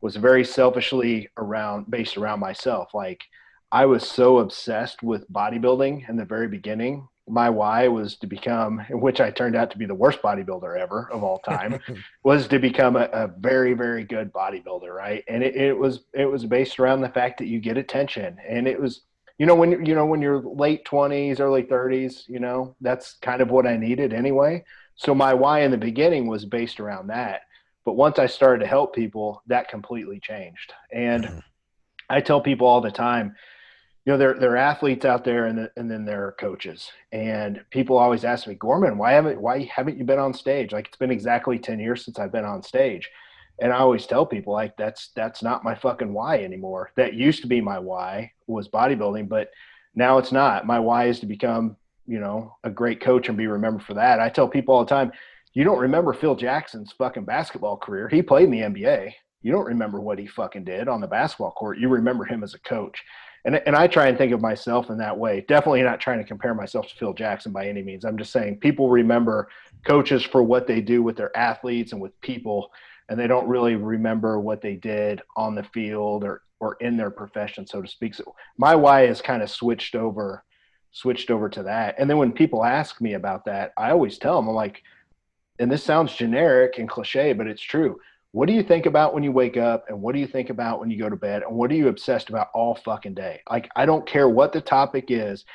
[0.00, 2.94] was very selfishly around based around myself.
[2.94, 3.22] Like
[3.72, 7.08] I was so obsessed with bodybuilding in the very beginning.
[7.28, 11.10] My why was to become, which I turned out to be the worst bodybuilder ever
[11.10, 11.80] of all time,
[12.24, 15.24] was to become a, a very, very good bodybuilder, right?
[15.26, 18.68] And it, it was it was based around the fact that you get attention, and
[18.68, 19.02] it was,
[19.38, 23.42] you know, when you know when you're late twenties, early thirties, you know, that's kind
[23.42, 24.64] of what I needed anyway.
[24.94, 27.40] So my why in the beginning was based around that,
[27.84, 31.42] but once I started to help people, that completely changed, and Mhm.
[32.08, 33.34] I tell people all the time
[34.06, 37.64] you know, there, there are athletes out there and, and then there are coaches and
[37.70, 40.72] people always ask me, Gorman, why haven't, why haven't you been on stage?
[40.72, 43.10] Like it's been exactly 10 years since I've been on stage.
[43.60, 46.92] And I always tell people like, that's, that's not my fucking why anymore.
[46.96, 49.50] That used to be my why was bodybuilding, but
[49.96, 50.66] now it's not.
[50.66, 54.20] My why is to become, you know, a great coach and be remembered for that.
[54.20, 55.10] I tell people all the time,
[55.52, 58.08] you don't remember Phil Jackson's fucking basketball career.
[58.08, 59.14] He played in the NBA.
[59.42, 61.78] You don't remember what he fucking did on the basketball court.
[61.78, 63.02] You remember him as a coach
[63.46, 65.44] and and I try and think of myself in that way.
[65.48, 68.04] Definitely not trying to compare myself to Phil Jackson by any means.
[68.04, 69.48] I'm just saying people remember
[69.86, 72.70] coaches for what they do with their athletes and with people,
[73.08, 77.10] and they don't really remember what they did on the field or or in their
[77.10, 78.14] profession, so to speak.
[78.14, 80.42] So my why is kind of switched over
[80.90, 81.94] switched over to that.
[81.98, 84.82] And then when people ask me about that, I always tell them I'm like,
[85.58, 88.00] and this sounds generic and cliche, but it's true
[88.36, 90.78] what do you think about when you wake up and what do you think about
[90.78, 93.40] when you go to bed and what are you obsessed about all fucking day?
[93.48, 95.46] Like i don't care what the topic is.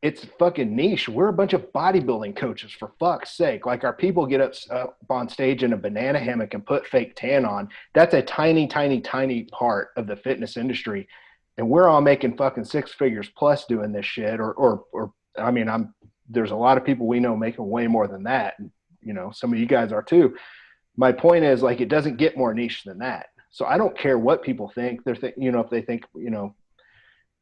[0.00, 1.10] It's fucking niche.
[1.10, 3.66] We're a bunch of bodybuilding coaches for fuck's sake.
[3.66, 7.16] Like our people get up, up on stage in a banana hammock and put fake
[7.16, 7.68] tan on.
[7.92, 11.06] That's a tiny tiny tiny part of the fitness industry.
[11.58, 15.50] And we're all making fucking six figures plus doing this shit or or or i
[15.50, 15.94] mean i'm
[16.30, 18.54] there's a lot of people we know making way more than that.
[18.58, 18.70] And
[19.02, 20.34] you know some of you guys are too
[20.96, 24.18] my point is like it doesn't get more niche than that so i don't care
[24.18, 26.54] what people think they're th- you know if they think you know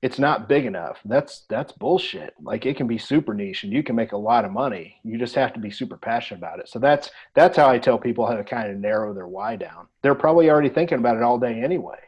[0.02, 3.82] it's not big enough that's that's bullshit like it can be super niche and you
[3.82, 6.68] can make a lot of money you just have to be super passionate about it
[6.68, 9.86] so that's that's how i tell people how to kind of narrow their why down
[10.02, 11.98] they're probably already thinking about it all day anyway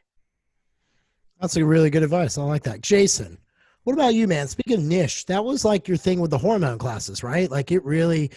[1.40, 2.38] That's a really good advice.
[2.38, 2.80] I like that.
[2.80, 3.36] Jason,
[3.82, 4.48] what about you, man?
[4.48, 7.50] Speaking of niche, that was like your thing with the hormone classes, right?
[7.50, 8.30] Like it really,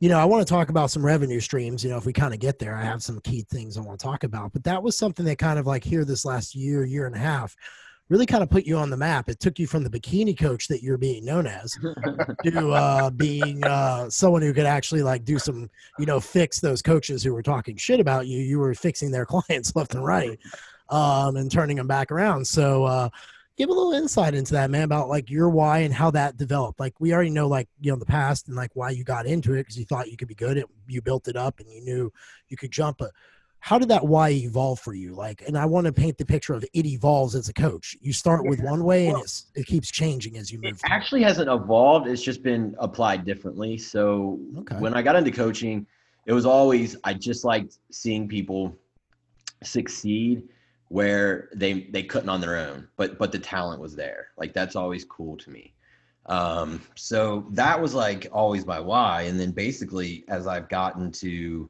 [0.00, 1.84] you know, I want to talk about some revenue streams.
[1.84, 3.98] You know, if we kind of get there, I have some key things I want
[3.98, 4.52] to talk about.
[4.52, 7.18] But that was something that kind of like here this last year, year and a
[7.18, 7.56] half,
[8.08, 9.28] really kind of put you on the map.
[9.28, 11.72] It took you from the bikini coach that you're being known as
[12.44, 16.82] to uh, being uh, someone who could actually like do some, you know, fix those
[16.82, 18.40] coaches who were talking shit about you.
[18.40, 20.38] You were fixing their clients left and right
[20.90, 22.46] um, and turning them back around.
[22.46, 23.08] So, uh,
[23.56, 26.80] give a little insight into that, man, about like your why and how that developed.
[26.80, 29.54] Like we already know, like you know, the past and like why you got into
[29.54, 30.56] it because you thought you could be good.
[30.56, 32.12] It, you built it up and you knew
[32.48, 32.98] you could jump.
[32.98, 33.12] But
[33.60, 35.14] how did that why evolve for you?
[35.14, 37.96] Like, and I want to paint the picture of it evolves as a coach.
[38.00, 40.80] You start with one way and it's it keeps changing as you It move.
[40.80, 40.90] through.
[40.90, 42.06] actually hasn't evolved.
[42.06, 43.78] It's just been applied differently.
[43.78, 44.76] So Okay.
[44.76, 45.86] when I got into coaching,
[46.26, 48.76] it was always I just liked seeing people
[49.62, 50.48] succeed
[50.94, 54.28] where they they couldn't on their own, but but the talent was there.
[54.36, 55.74] Like that's always cool to me.
[56.26, 59.22] Um, so that was like always my why.
[59.22, 61.68] And then basically as I've gotten to,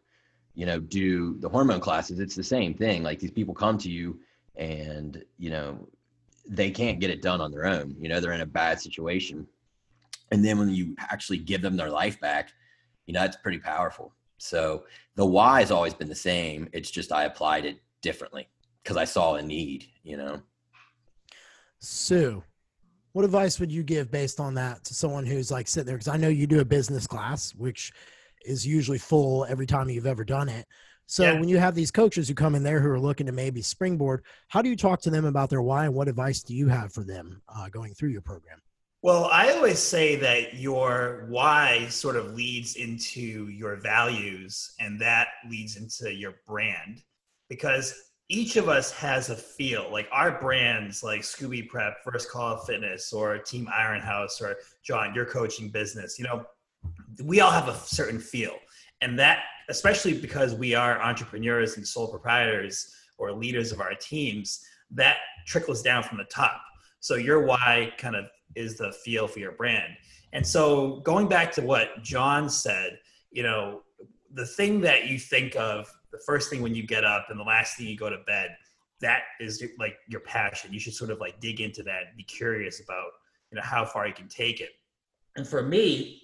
[0.55, 3.03] you know, do the hormone classes, it's the same thing.
[3.03, 4.21] Like these people come to you
[4.57, 5.89] and, you know,
[6.47, 7.97] they can't get it done on their own.
[7.99, 9.47] You know, they're in a bad situation.
[10.33, 12.53] And then when you actually give them their life back,
[13.07, 14.13] you know, that's pretty powerful.
[14.37, 14.85] So
[15.15, 16.69] the why has always been the same.
[16.75, 18.49] It's just I applied it differently
[18.85, 20.43] because I saw a need, you know.
[21.81, 22.43] Sue,
[23.13, 25.97] what advice would you give based on that to someone who's like sitting there?
[25.97, 27.93] Because I know you do a business class, which
[28.45, 30.67] is usually full every time you've ever done it.
[31.07, 31.39] So Yeah.
[31.39, 34.25] when you have these coaches who come in there who are looking to maybe springboard,
[34.49, 36.93] how do you talk to them about their why and what advice do you have
[36.93, 38.61] for them uh, going through your program?
[39.03, 45.29] Well, I always say that your why sort of leads into your values, and that
[45.51, 47.03] leads into your brand
[47.51, 47.95] because
[48.29, 49.89] each of us has a feel.
[49.93, 55.15] Like our brands, like Scooby Prep, First Call Fitness, or Team Iron House, or John,
[55.15, 56.45] your coaching business, you know,
[57.23, 58.57] we all have a certain feel.
[59.01, 64.65] And that, especially because we are entrepreneurs and sole proprietors or leaders of our teams,
[64.91, 66.61] that trickles down from the top.
[67.01, 69.93] So your why kind of is the feel for your brand.
[70.33, 72.99] And so going back to what John said,
[73.31, 73.83] you know,
[74.33, 77.45] the thing that you think of the first thing when you get up and the
[77.45, 78.57] last thing you go to bed,
[79.01, 80.73] that is like your passion.
[80.73, 83.09] You should sort of like dig into that and be curious about,
[83.51, 84.71] you know, how far you can take it.
[85.37, 86.23] And for me,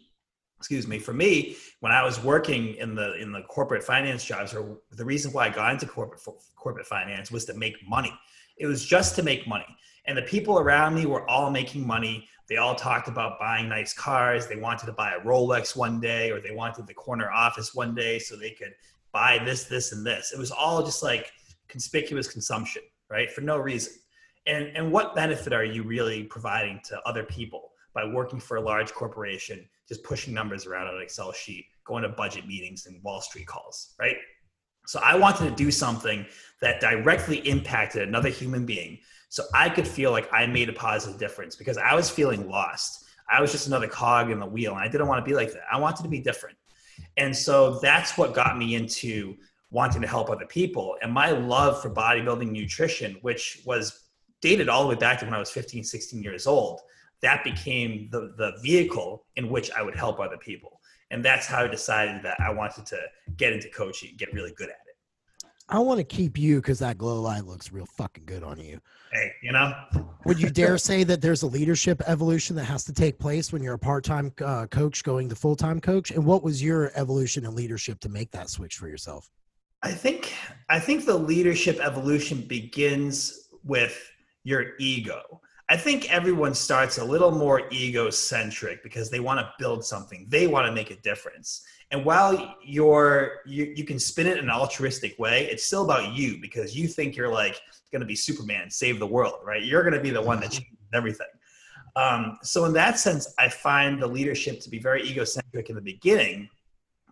[0.58, 4.54] excuse me, for me, when I was working in the in the corporate finance jobs,
[4.54, 6.22] or the reason why I got into corporate
[6.54, 8.12] corporate finance was to make money.
[8.58, 9.66] It was just to make money.
[10.06, 12.28] And the people around me were all making money.
[12.48, 14.46] They all talked about buying nice cars.
[14.46, 17.94] They wanted to buy a Rolex one day, or they wanted the corner office one
[17.94, 18.74] day so they could
[19.12, 20.32] buy this, this, and this.
[20.32, 21.32] It was all just like
[21.68, 23.30] conspicuous consumption, right?
[23.30, 23.94] For no reason.
[24.46, 28.60] And, and what benefit are you really providing to other people by working for a
[28.60, 33.02] large corporation, just pushing numbers around on an Excel sheet, going to budget meetings and
[33.02, 34.16] Wall Street calls, right?
[34.86, 36.26] So I wanted to do something
[36.60, 41.18] that directly impacted another human being so I could feel like I made a positive
[41.18, 43.04] difference because I was feeling lost.
[43.30, 45.52] I was just another cog in the wheel and I didn't want to be like
[45.52, 45.62] that.
[45.72, 46.56] I wanted to be different.
[47.16, 49.36] And so that's what got me into
[49.70, 50.96] wanting to help other people.
[51.02, 54.08] And my love for bodybuilding nutrition, which was
[54.40, 56.80] dated all the way back to when I was 15, 16 years old,
[57.22, 60.80] that became the, the vehicle in which I would help other people.
[61.10, 63.00] And that's how I decided that I wanted to
[63.36, 64.89] get into coaching, get really good at it.
[65.70, 68.80] I want to keep you because that glow light looks real fucking good on you.
[69.12, 69.72] Hey, you know.
[70.24, 73.62] Would you dare say that there's a leadership evolution that has to take place when
[73.62, 76.10] you're a part-time uh, coach going to full-time coach?
[76.10, 79.30] And what was your evolution in leadership to make that switch for yourself?
[79.82, 80.34] I think
[80.68, 84.10] I think the leadership evolution begins with
[84.42, 85.40] your ego.
[85.70, 90.26] I think everyone starts a little more egocentric because they want to build something.
[90.28, 91.62] They want to make a difference.
[91.92, 96.12] And while you're you, you can spin it in an altruistic way, it's still about
[96.12, 99.62] you because you think you're like going to be Superman, save the world, right?
[99.62, 101.26] You're going to be the one that changes everything.
[101.96, 105.82] Um, so in that sense, I find the leadership to be very egocentric in the
[105.82, 106.48] beginning,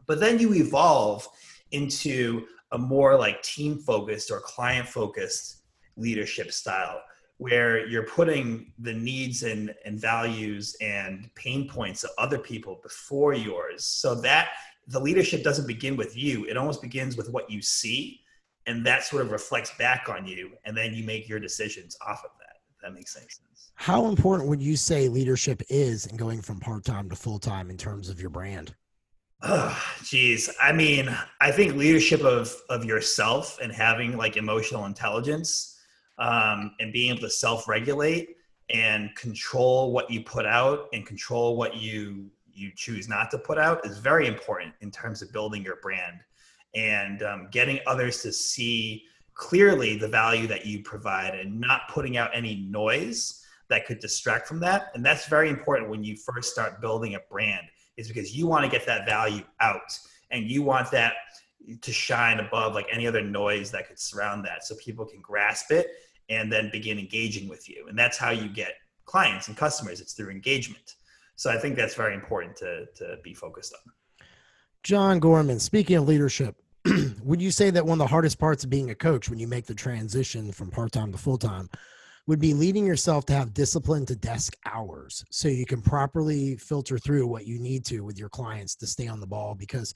[0.06, 1.26] but then you evolve
[1.72, 5.62] into a more like team focused or client focused
[5.96, 7.02] leadership style
[7.38, 13.32] where you're putting the needs and, and values and pain points of other people before
[13.32, 14.50] yours so that
[14.88, 16.46] the leadership doesn't begin with you.
[16.46, 18.20] It almost begins with what you see
[18.66, 22.24] and that sort of reflects back on you and then you make your decisions off
[22.24, 23.40] of that if that makes sense.
[23.74, 28.08] How important would you say leadership is in going from part-time to full-time in terms
[28.08, 28.74] of your brand?
[29.42, 30.50] Oh, geez.
[30.60, 35.78] I mean, I think leadership of of yourself and having like emotional intelligence
[36.18, 38.30] um, and being able to self-regulate
[38.70, 43.58] and control what you put out and control what you you choose not to put
[43.58, 46.20] out is very important in terms of building your brand
[46.74, 52.16] and um, getting others to see clearly the value that you provide and not putting
[52.16, 56.50] out any noise that could distract from that and that's very important when you first
[56.50, 57.66] start building a brand
[57.96, 59.98] is because you want to get that value out
[60.30, 61.14] and you want that
[61.82, 65.70] to shine above like any other noise that could surround that so people can grasp
[65.70, 65.88] it
[66.28, 67.86] and then begin engaging with you.
[67.88, 70.00] And that's how you get clients and customers.
[70.00, 70.96] It's through engagement.
[71.38, 73.92] So I think that's very important to, to be focused on.
[74.82, 76.56] John Gorman, speaking of leadership,
[77.22, 79.46] would you say that one of the hardest parts of being a coach when you
[79.46, 81.70] make the transition from part time to full time
[82.26, 86.98] would be leading yourself to have discipline to desk hours so you can properly filter
[86.98, 89.54] through what you need to with your clients to stay on the ball?
[89.54, 89.94] Because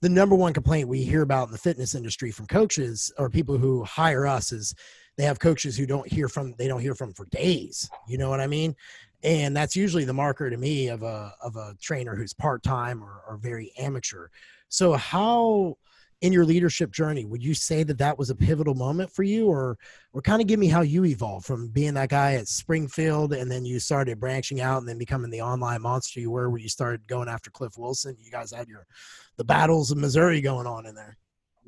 [0.00, 3.58] the number one complaint we hear about in the fitness industry from coaches or people
[3.58, 4.74] who hire us is
[5.18, 8.30] they have coaches who don't hear from they don't hear from for days you know
[8.30, 8.74] what i mean
[9.22, 13.22] and that's usually the marker to me of a of a trainer who's part-time or,
[13.28, 14.28] or very amateur.
[14.68, 15.76] So how
[16.20, 19.48] in your leadership journey would you say that that was a pivotal moment for you?
[19.48, 19.76] Or
[20.12, 23.50] or kind of give me how you evolved from being that guy at springfield and
[23.50, 26.68] then you started branching out and then becoming the online monster you were where you
[26.68, 28.16] started going after cliff wilson?
[28.20, 28.86] You guys had your
[29.36, 31.16] the battles of missouri going on in there.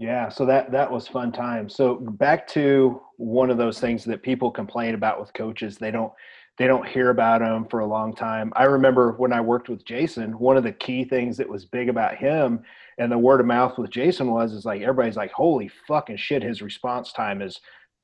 [0.00, 1.68] Yeah, so that that was fun time.
[1.68, 6.12] So back to one of those things that people complain about with coaches, they don't
[6.60, 8.52] they don't hear about them for a long time.
[8.54, 11.88] I remember when I worked with Jason, one of the key things that was big
[11.88, 12.60] about him
[12.98, 16.42] and the word of mouth with Jason was is like everybody's like, "Holy fucking shit,
[16.42, 17.62] his response time is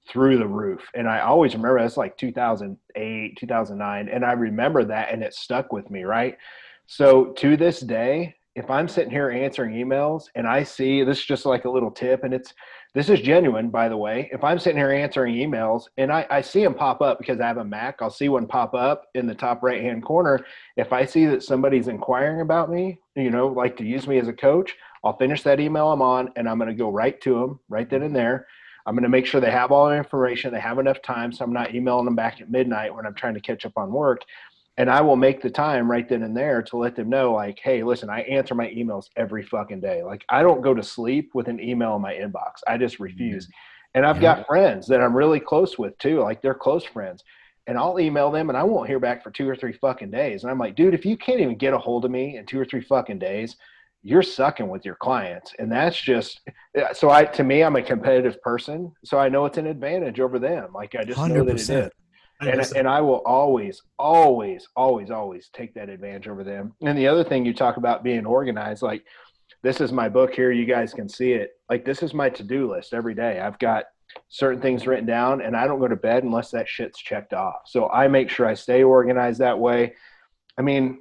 [0.08, 5.12] through the roof." And I always remember that's like 2008, 2009, and I remember that
[5.12, 6.38] and it stuck with me, right?
[6.86, 11.24] So to this day, if I'm sitting here answering emails and I see this is
[11.26, 12.54] just like a little tip and it's
[12.94, 14.30] this is genuine by the way.
[14.32, 17.46] If I'm sitting here answering emails and I, I see them pop up because I
[17.46, 20.44] have a Mac, I'll see one pop up in the top right hand corner.
[20.78, 24.28] If I see that somebody's inquiring about me, you know, like to use me as
[24.28, 27.34] a coach, I'll finish that email I'm on and I'm going to go right to
[27.34, 28.46] them right then and there.
[28.86, 31.44] I'm going to make sure they have all the information, they have enough time, so
[31.44, 34.22] I'm not emailing them back at midnight when I'm trying to catch up on work
[34.78, 37.58] and I will make the time right then and there to let them know, like,
[37.62, 40.02] hey, listen, I answer my emails every fucking day.
[40.02, 42.60] Like, I don't go to sleep with an email in my inbox.
[42.66, 43.04] I just mm-hmm.
[43.04, 43.48] refuse.
[43.94, 47.24] And I've got friends that I'm really close with too, like they're close friends.
[47.66, 50.42] And I'll email them and I won't hear back for two or three fucking days.
[50.42, 52.60] And I'm like, dude, if you can't even get a hold of me in two
[52.60, 53.56] or three fucking days,
[54.02, 56.40] you're sucking with your clients and that's just
[56.76, 60.20] eh, so i to me i'm a competitive person so i know it's an advantage
[60.20, 61.28] over them like i just 100%.
[61.34, 61.90] know that it is
[62.40, 66.74] and, and I will always, always, always, always take that advantage over them.
[66.82, 69.04] And the other thing you talk about being organized, like
[69.62, 70.52] this is my book here.
[70.52, 71.52] You guys can see it.
[71.70, 73.40] Like this is my to-do list every day.
[73.40, 73.84] I've got
[74.28, 77.62] certain things written down and I don't go to bed unless that shit's checked off.
[77.66, 79.94] So I make sure I stay organized that way.
[80.58, 80.98] I mean,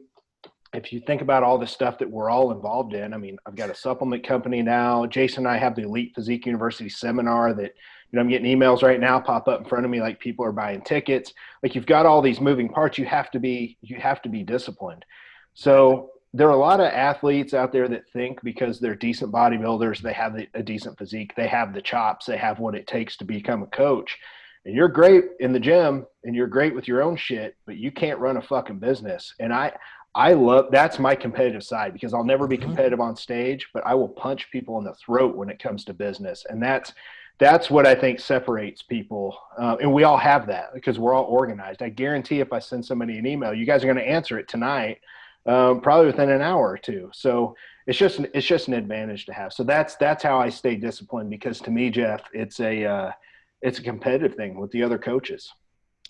[0.74, 3.56] if you think about all the stuff that we're all involved in, I mean, I've
[3.56, 5.06] got a supplement company now.
[5.06, 7.72] Jason and I have the Elite Physique University seminar that
[8.16, 10.46] you know, I'm getting emails right now pop up in front of me like people
[10.46, 11.34] are buying tickets.
[11.62, 12.98] Like you've got all these moving parts.
[12.98, 15.04] You have to be you have to be disciplined.
[15.54, 20.00] So there are a lot of athletes out there that think because they're decent bodybuilders,
[20.00, 23.26] they have a decent physique, they have the chops, they have what it takes to
[23.26, 24.18] become a coach.
[24.64, 27.92] And you're great in the gym and you're great with your own shit, but you
[27.92, 29.34] can't run a fucking business.
[29.42, 29.74] And I
[30.16, 32.68] I love that's my competitive side because I'll never be mm-hmm.
[32.68, 35.94] competitive on stage, but I will punch people in the throat when it comes to
[35.94, 36.46] business.
[36.48, 36.94] And that's
[37.38, 39.38] that's what I think separates people.
[39.58, 41.82] Uh, and we all have that because we're all organized.
[41.82, 44.48] I guarantee if I send somebody an email, you guys are going to answer it
[44.48, 45.00] tonight,
[45.46, 47.10] um, probably within an hour or two.
[47.14, 47.56] So
[47.88, 49.54] it's just an, it's just an advantage to have.
[49.54, 53.12] So that's that's how I stay disciplined because to me, Jeff, it's a uh,
[53.62, 55.52] it's a competitive thing with the other coaches.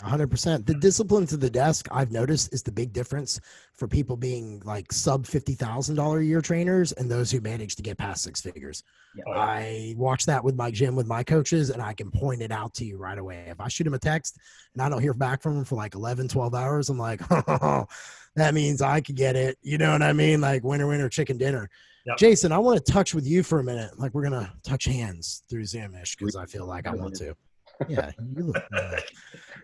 [0.02, 0.66] 100%.
[0.66, 3.40] The discipline to the desk, I've noticed, is the big difference
[3.74, 7.98] for people being like sub $50,000 a year trainers and those who manage to get
[7.98, 8.84] past six figures.
[9.16, 9.34] Yeah.
[9.34, 12.74] I watch that with my gym with my coaches and I can point it out
[12.76, 13.46] to you right away.
[13.48, 14.38] If I shoot him a text
[14.74, 17.86] and I don't hear back from him for like 11, 12 hours, I'm like, oh,
[18.36, 19.58] that means I could get it.
[19.62, 20.42] You know what I mean?
[20.42, 21.70] Like winner, winner, chicken dinner.
[22.06, 22.18] Yep.
[22.18, 23.98] Jason, I want to touch with you for a minute.
[23.98, 27.36] Like we're going to touch hands through Zoomish because I feel like I want to
[27.88, 28.64] yeah, you look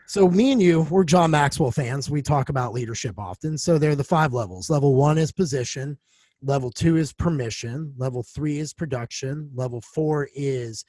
[0.07, 2.09] So me and you, we're John Maxwell fans.
[2.09, 3.57] We talk about leadership often.
[3.57, 4.69] So there are the five levels.
[4.69, 5.97] Level one is position.
[6.43, 7.93] Level two is permission.
[7.97, 9.49] Level three is production.
[9.53, 10.83] Level four is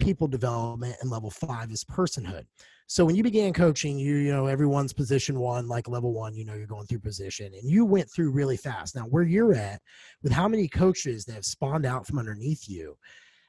[0.00, 2.44] people development, and level five is personhood.
[2.86, 6.44] So when you began coaching, you you know everyone's position one, like level one, you
[6.44, 8.96] know you're going through position, and you went through really fast.
[8.96, 9.80] Now where you're at,
[10.22, 12.96] with how many coaches that have spawned out from underneath you,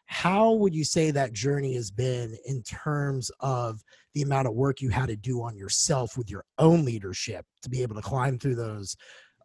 [0.07, 3.83] how would you say that journey has been in terms of
[4.13, 7.69] the amount of work you had to do on yourself with your own leadership to
[7.69, 8.95] be able to climb through those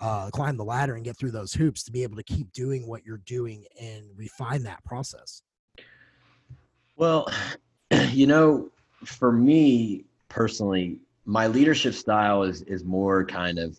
[0.01, 2.89] uh, climb the ladder and get through those hoops to be able to keep doing
[2.89, 5.43] what you're doing and refine that process?
[6.97, 7.29] Well
[8.11, 8.71] you know
[9.05, 13.79] for me personally my leadership style is is more kind of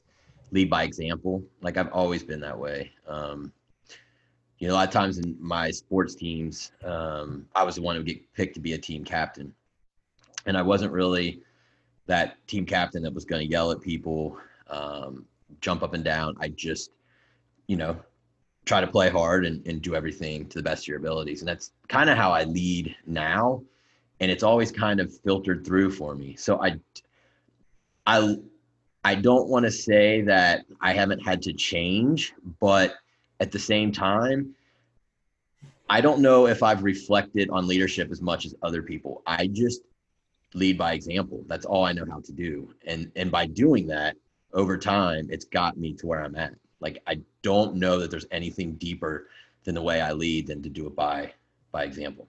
[0.51, 1.43] lead by example.
[1.61, 2.91] Like i've always been that way.
[3.07, 3.53] Um,
[4.61, 7.95] you know, a lot of times in my sports teams, um, I was the one
[7.95, 9.51] who get picked to be a team captain,
[10.45, 11.41] and I wasn't really
[12.05, 14.37] that team captain that was going to yell at people,
[14.69, 15.25] um,
[15.61, 16.35] jump up and down.
[16.39, 16.91] I just,
[17.65, 17.97] you know,
[18.65, 21.49] try to play hard and, and do everything to the best of your abilities, and
[21.49, 23.63] that's kind of how I lead now,
[24.19, 26.35] and it's always kind of filtered through for me.
[26.35, 26.79] So I,
[28.05, 28.35] I,
[29.03, 32.93] I don't want to say that I haven't had to change, but
[33.41, 34.55] at the same time,
[35.89, 39.23] I don't know if I've reflected on leadership as much as other people.
[39.25, 39.81] I just
[40.53, 41.43] lead by example.
[41.47, 42.73] That's all I know how to do.
[42.85, 44.15] And and by doing that
[44.53, 46.53] over time, it's got me to where I'm at.
[46.79, 49.27] Like I don't know that there's anything deeper
[49.63, 51.33] than the way I lead than to do it by
[51.71, 52.27] by example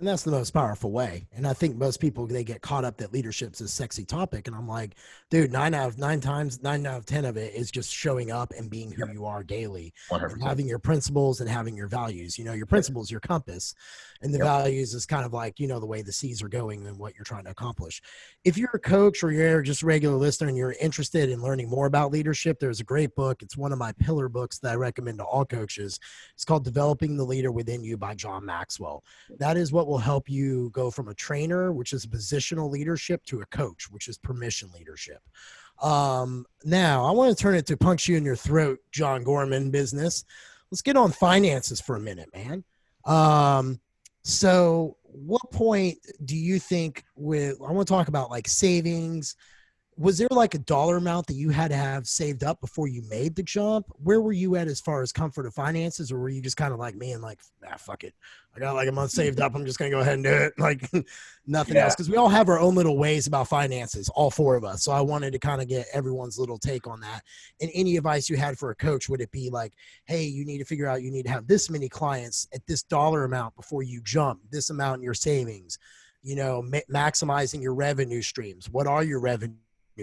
[0.00, 2.96] and that's the most powerful way and i think most people they get caught up
[2.96, 4.96] that leadership's a sexy topic and i'm like
[5.30, 8.30] dude nine out of nine times nine out of ten of it is just showing
[8.30, 12.38] up and being who you are daily and having your principles and having your values
[12.38, 13.74] you know your principles your compass
[14.22, 14.46] and the yep.
[14.46, 17.14] values is kind of like you know the way the seas are going and what
[17.14, 18.02] you're trying to accomplish.
[18.44, 21.68] If you're a coach or you're just a regular listener and you're interested in learning
[21.68, 23.42] more about leadership there's a great book.
[23.42, 25.98] It's one of my pillar books that i recommend to all coaches.
[26.34, 29.04] It's called developing the leader within you by john maxwell.
[29.38, 33.40] That is what will help you go from a trainer which is positional leadership to
[33.40, 35.19] a coach which is permission leadership
[35.82, 39.70] um, now i want to turn it to punch you in your throat john gorman
[39.70, 40.24] business.
[40.70, 42.64] Let's get on finances for a minute man.
[43.04, 43.80] Um,
[44.22, 49.34] so, what point do you think with I want to talk about like savings,
[50.00, 53.02] was there like a dollar amount that you had to have saved up before you
[53.10, 53.84] made the jump?
[54.02, 56.72] Where were you at as far as comfort of finances, or were you just kind
[56.72, 57.38] of like me and like,
[57.70, 58.14] ah, fuck it,
[58.56, 60.54] I got like a month saved up, I'm just gonna go ahead and do it,
[60.58, 60.90] like
[61.46, 61.84] nothing Yeah.
[61.84, 61.94] else?
[61.96, 64.82] Because we all have our own little ways about finances, all four of us.
[64.82, 67.20] So I wanted to kind of get everyone's little take on that.
[67.60, 69.74] And any advice you had for a coach, would it be like,
[70.06, 72.82] hey, you need to figure out you need to have this many clients at this
[72.82, 75.78] dollar amount before you jump, this amount in your savings,
[76.22, 78.70] you know, ma- maximizing your revenue streams.
[78.70, 79.56] What are your revenue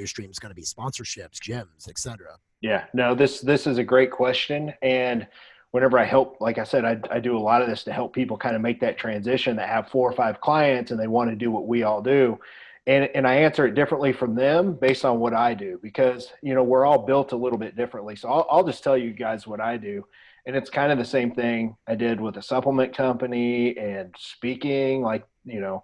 [0.05, 0.63] streams going to be?
[0.63, 2.37] Sponsorships, gyms, etc.
[2.61, 5.27] Yeah, no, this this is a great question, and
[5.71, 8.13] whenever I help, like I said, I, I do a lot of this to help
[8.13, 11.29] people kind of make that transition that have four or five clients and they want
[11.29, 12.39] to do what we all do,
[12.87, 16.55] and and I answer it differently from them based on what I do because you
[16.55, 18.15] know we're all built a little bit differently.
[18.15, 20.05] So I'll I'll just tell you guys what I do,
[20.45, 25.01] and it's kind of the same thing I did with a supplement company and speaking,
[25.01, 25.83] like you know,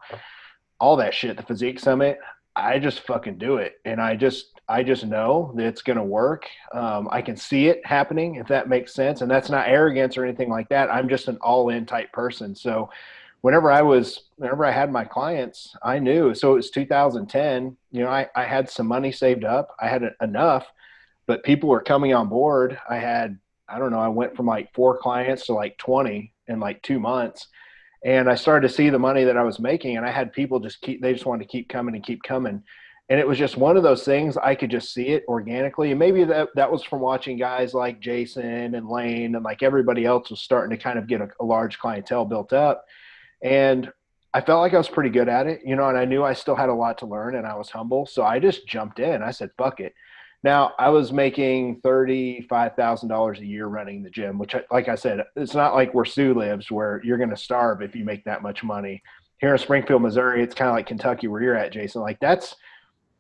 [0.80, 1.38] all that shit.
[1.38, 2.18] The physique summit.
[2.56, 6.48] I just fucking do it, and I just I just know that it's gonna work.
[6.74, 10.26] Um, I can see it happening, if that makes sense, and that's not arrogance or
[10.26, 10.92] anything like that.
[10.92, 12.56] I'm just an all-in type person.
[12.56, 12.90] So,
[13.42, 16.34] whenever I was, whenever I had my clients, I knew.
[16.36, 17.76] So it was 2010.
[17.92, 19.76] You know, I I had some money saved up.
[19.82, 20.68] I had enough,
[21.28, 22.80] but people were coming on board.
[22.90, 24.00] I had I don't know.
[24.00, 27.48] I went from like four clients to like 20 in like two months
[28.04, 30.60] and I started to see the money that I was making, and I had people
[30.60, 32.62] just keep they just wanted to keep coming and keep coming,
[33.10, 36.00] and it was just one of those things I could just see it organically, and
[36.00, 40.30] maybe that that was from watching guys like Jason and Layne and like everybody else
[40.30, 42.84] was starting to kind of get a, a large clientele built up,
[43.42, 43.92] and
[44.34, 46.34] I felt like I was pretty good at it, you know, and I knew I
[46.34, 49.22] still had a lot to learn, and I was humble, so I just jumped in.
[49.22, 49.94] I said, "Fuck it."
[50.44, 54.96] Now I was making thirty-five thousand dollars a year running the gym, which, like I
[54.96, 58.26] said, it's not like where Sue lives, where you're going to starve if you make
[58.26, 59.02] that much money.
[59.40, 62.02] Here in Springfield, Missouri, it's kind of like Kentucky, where you're at, Jason.
[62.02, 62.56] Like that's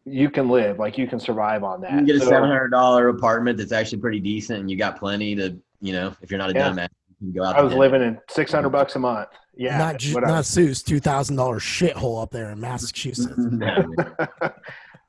[0.05, 1.91] you can live, like you can survive on that.
[1.91, 4.75] You can get a So- seven hundred dollar apartment that's actually pretty decent, and you
[4.77, 6.69] got plenty to, you know, if you're not a Yeah.
[6.71, 6.89] dumbass,
[7.21, 7.55] you can go out.
[7.55, 9.29] I was living in six hundred bucks a month.
[9.55, 13.33] Yeah, not ju- what I not Sue's two thousand dollar shithole up there in Massachusetts.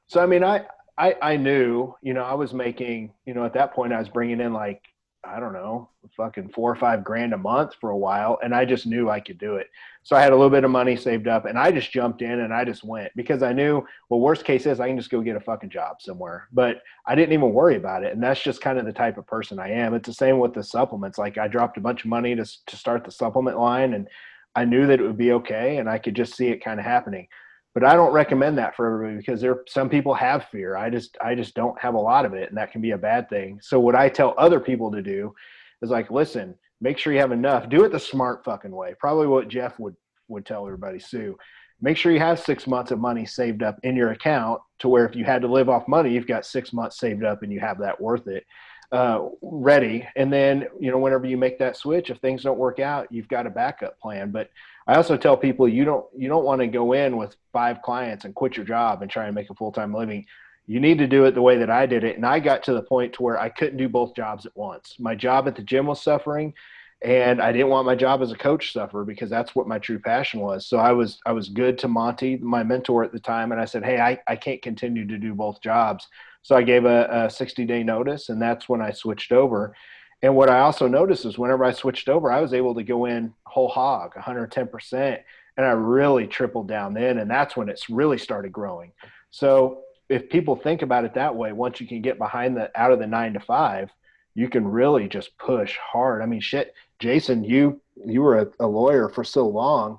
[0.06, 0.60] So I mean, I,
[0.96, 4.08] I I knew, you know, I was making, you know, at that point I was
[4.08, 4.82] bringing in like
[5.26, 8.66] I don't know, fucking four or five grand a month for a while, and I
[8.66, 9.68] just knew I could do it.
[10.02, 12.40] So I had a little bit of money saved up, and I just jumped in
[12.40, 15.22] and I just went because I knew, well, worst case is I can just go
[15.22, 16.48] get a fucking job somewhere.
[16.52, 19.26] But I didn't even worry about it, and that's just kind of the type of
[19.26, 19.94] person I am.
[19.94, 21.18] It's the same with the supplements.
[21.18, 24.08] Like I dropped a bunch of money to to start the supplement line, and
[24.54, 26.86] I knew that it would be okay, and I could just see it kind of
[26.86, 27.28] happening
[27.74, 30.76] but I don't recommend that for everybody because there some people have fear.
[30.76, 32.98] I just I just don't have a lot of it, and that can be a
[32.98, 33.58] bad thing.
[33.60, 35.34] So what I tell other people to do
[35.82, 37.68] is like, listen, make sure you have enough.
[37.68, 38.94] Do it the smart fucking way.
[38.98, 39.96] Probably what Jeff would
[40.28, 41.00] would tell everybody.
[41.00, 41.36] Sue,
[41.80, 45.04] make sure you have six months of money saved up in your account to where
[45.04, 47.60] if you had to live off money, you've got six months saved up and you
[47.60, 48.44] have that worth it
[48.92, 50.06] uh, ready.
[50.16, 53.28] And then you know whenever you make that switch, if things don't work out, you've
[53.28, 54.30] got a backup plan.
[54.30, 54.50] But
[54.86, 58.24] I also tell people you don't you don't want to go in with five clients
[58.24, 60.26] and quit your job and try and make a full time living.
[60.66, 62.72] You need to do it the way that I did it, and I got to
[62.72, 64.96] the point to where I couldn't do both jobs at once.
[64.98, 66.54] My job at the gym was suffering,
[67.02, 69.98] and I didn't want my job as a coach suffer because that's what my true
[69.98, 70.66] passion was.
[70.66, 73.66] So I was I was good to Monty, my mentor at the time, and I
[73.66, 76.08] said, "Hey, I, I can't continue to do both jobs."
[76.44, 79.74] So I gave a, a 60 day notice, and that's when I switched over.
[80.22, 83.06] And what I also noticed is whenever I switched over, I was able to go
[83.06, 85.18] in whole hog, 110%,
[85.56, 88.92] and I really tripled down then, and that's when it's really started growing.
[89.30, 89.80] So
[90.10, 92.98] if people think about it that way, once you can get behind the out of
[92.98, 93.90] the nine to five,
[94.34, 96.20] you can really just push hard.
[96.20, 99.98] I mean, shit, Jason, you you were a, a lawyer for so long,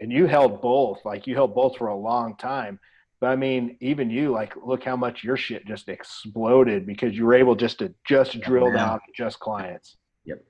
[0.00, 0.98] and you held both.
[1.06, 2.80] Like you held both for a long time.
[3.20, 7.24] But I mean, even you, like, look how much your shit just exploded because you
[7.24, 8.76] were able just to just drill Yeah.
[8.76, 9.96] down just clients.
[10.26, 10.44] Yep,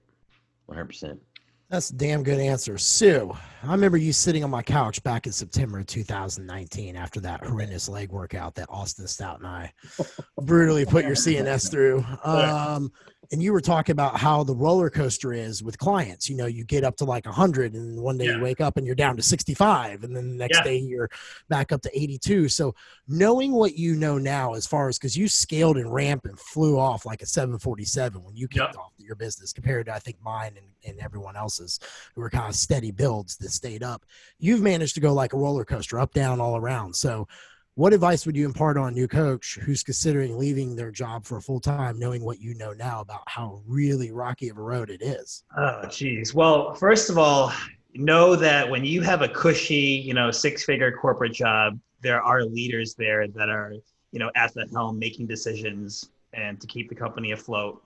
[0.67, 1.21] One hundred percent.
[1.69, 2.79] That's a damn good answer.
[2.79, 7.45] Sue, I remember you sitting on my couch back in September of 2019 after that
[7.45, 9.73] horrendous leg workout that Austin Stout and I
[10.43, 12.05] brutally put your CNS through.
[12.23, 12.93] Um,
[13.33, 16.29] and you were talking about how the roller coaster is with clients.
[16.29, 18.37] You know, you get up to like 100, and one day Yeah.
[18.37, 20.65] you wake up and you're down to 65, and then the next Yeah.
[20.65, 21.11] day you're
[21.49, 22.49] back up to 82.
[22.49, 22.75] So,
[23.09, 26.79] knowing what you know now, as far as because you scaled and ramped and flew
[26.79, 28.77] off like a 747 when you kicked Yep.
[28.79, 31.79] off your business compared to, I think, mine and, and everyone else's
[32.15, 34.05] who were kind of steady builds that stayed up.
[34.39, 36.95] You've managed to go like a roller coaster, up, down, all around.
[36.97, 37.29] So,
[37.77, 41.37] what advice would you impart on a new coach who's considering leaving their job for
[41.37, 44.91] a full time, knowing what you know now about how really rocky of a road
[44.91, 45.45] it is?
[45.57, 46.35] Oh, geez.
[46.35, 47.53] Well, first of all,
[47.95, 52.95] know that when you have a cushy, you know, six-figure corporate job, there are leaders
[52.95, 53.75] there that are
[54.17, 57.83] you know, at the helm making decisions and to keep the company afloat.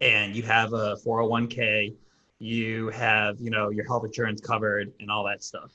[0.00, 1.94] And you have a 401k,
[2.38, 5.70] you have, you know, your health insurance covered and all that stuff.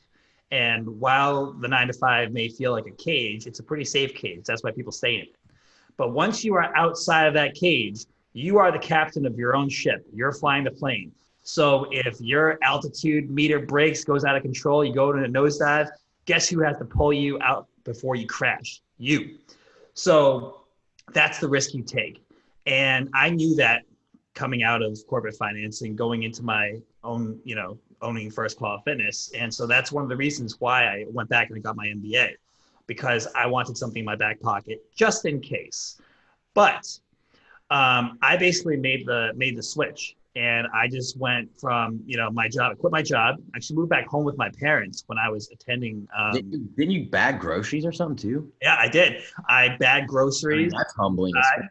[0.51, 4.13] And while the nine to five may feel like a cage, it's a pretty safe
[4.15, 4.45] cage.
[4.45, 5.35] That's why people stay in it.
[5.97, 9.67] But once you are outside of that cage, you are the captain of your own
[9.67, 10.05] ship.
[10.13, 11.11] You're flying the plane.
[11.41, 15.89] So if your altitude meter breaks, goes out of control, you go to a nosedive,
[16.25, 18.81] guess who has to pull you out before you crash?
[18.97, 19.39] You.
[19.93, 20.65] So
[21.13, 22.21] that's the risk you take.
[22.65, 23.83] And I knew that
[24.37, 29.31] coming out of corporate financing, going into my own, you know, owning First Claw Fitness.
[29.35, 32.33] And so that's one of the reasons why I went back and got my MBA
[32.85, 35.99] because I wanted something in my back pocket just in case.
[36.53, 36.87] But
[37.71, 42.29] um, I basically made the made the switch, and I just went from you know
[42.29, 45.29] my job, I quit my job, actually moved back home with my parents when I
[45.29, 46.07] was attending.
[46.17, 48.51] Um, didn't, didn't you bag groceries or something too?
[48.61, 49.23] Yeah, I did.
[49.49, 50.71] I bagged I groceries.
[50.71, 51.33] mean, that's humbling.
[51.37, 51.67] as I-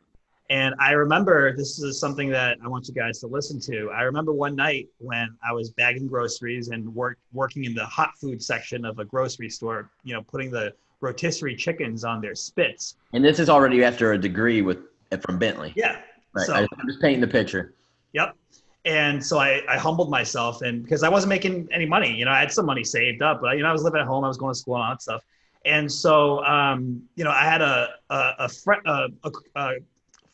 [0.49, 3.90] and I remember this is something that I want you guys to listen to.
[3.90, 8.16] I remember one night when I was bagging groceries and work, working in the hot
[8.20, 12.97] food section of a grocery store, you know, putting the rotisserie chickens on their spits.
[13.12, 14.78] And this is already after a degree with
[15.20, 15.72] from Bentley.
[15.76, 15.99] Yeah.
[16.32, 16.47] Right.
[16.47, 17.74] So, I, I'm just painting the picture.
[18.12, 18.36] Yep.
[18.84, 22.30] And so I, I humbled myself and because I wasn't making any money, you know,
[22.30, 24.28] I had some money saved up, but you know, I was living at home, I
[24.28, 25.24] was going to school and all that stuff.
[25.64, 29.72] And so, um, you know, I had a, a, a, fr- a, a, a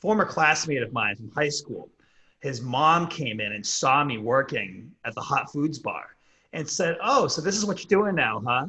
[0.03, 1.89] former classmate of mine from high school.
[2.41, 6.17] His mom came in and saw me working at the hot foods bar
[6.53, 8.67] and said, Oh, so this is what you're doing now, huh?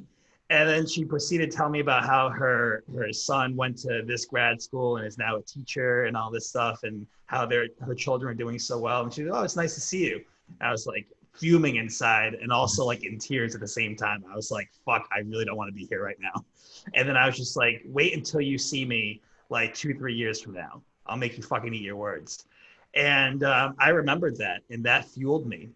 [0.52, 4.26] And then she proceeded to tell me about how her her son went to this
[4.26, 7.96] grad school and is now a teacher and all this stuff, and how their her
[7.96, 9.02] children are doing so well.
[9.02, 10.24] And she, oh, it's nice to see you.
[10.62, 14.24] I was like fuming inside and also like in tears at the same time.
[14.32, 16.46] I was like, fuck, I really don't want to be here right now.
[16.94, 20.40] And then I was just like, wait until you see me like two, three years
[20.40, 20.84] from now.
[21.06, 22.46] I'll make you fucking eat your words.
[22.94, 25.70] And um, I remembered that, and that fueled me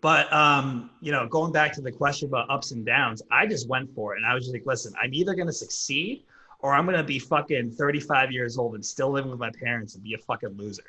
[0.00, 3.68] but um, you know, going back to the question about ups and downs, I just
[3.68, 6.24] went for it, and I was just like, listen, I'm either gonna succeed
[6.58, 10.02] or I'm gonna be fucking 35 years old and still living with my parents and
[10.02, 10.84] be a fucking loser.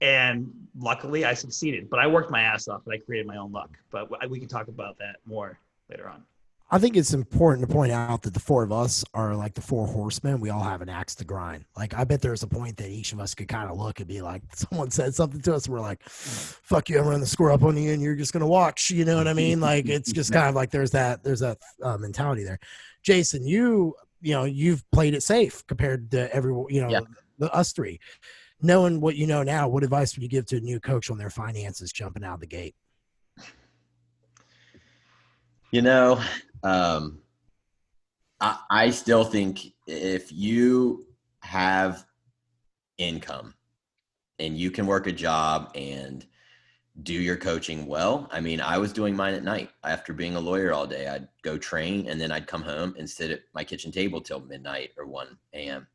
[0.00, 1.88] And luckily, I succeeded.
[1.88, 3.70] But I worked my ass off, and I created my own luck.
[3.90, 5.58] But we can talk about that more
[5.90, 6.22] later on.
[6.68, 9.60] I think it's important to point out that the four of us are like the
[9.60, 10.40] four horsemen.
[10.40, 11.64] We all have an axe to grind.
[11.76, 14.08] Like I bet there's a point that each of us could kind of look and
[14.08, 17.26] be like, someone said something to us, and we're like, "Fuck you, I'm running the
[17.26, 19.60] score up on you, and you're just gonna watch." You know what I mean?
[19.60, 22.58] Like it's just kind of like there's that there's that uh, mentality there.
[23.04, 26.66] Jason, you you know you've played it safe compared to everyone.
[26.68, 27.00] You know Yeah.
[27.38, 28.00] the us three.
[28.60, 31.18] Knowing what you know now, what advice would you give to a new coach on
[31.18, 32.74] their finances jumping out of the gate?
[35.72, 36.20] You know,
[36.66, 37.20] um,
[38.40, 41.06] I, I still think if you
[41.40, 42.04] have
[42.98, 43.54] income
[44.40, 46.26] and you can work a job and
[47.02, 50.40] do your coaching well, I mean, I was doing mine at night after being a
[50.40, 51.06] lawyer all day.
[51.06, 54.40] I'd go train and then I'd come home and sit at my kitchen table till
[54.40, 55.86] midnight or 1 a.m.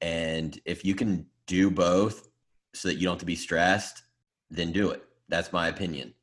[0.00, 2.28] And if you can do both
[2.72, 4.04] so that you don't have to be stressed,
[4.50, 5.04] then do it.
[5.28, 6.14] That's my opinion.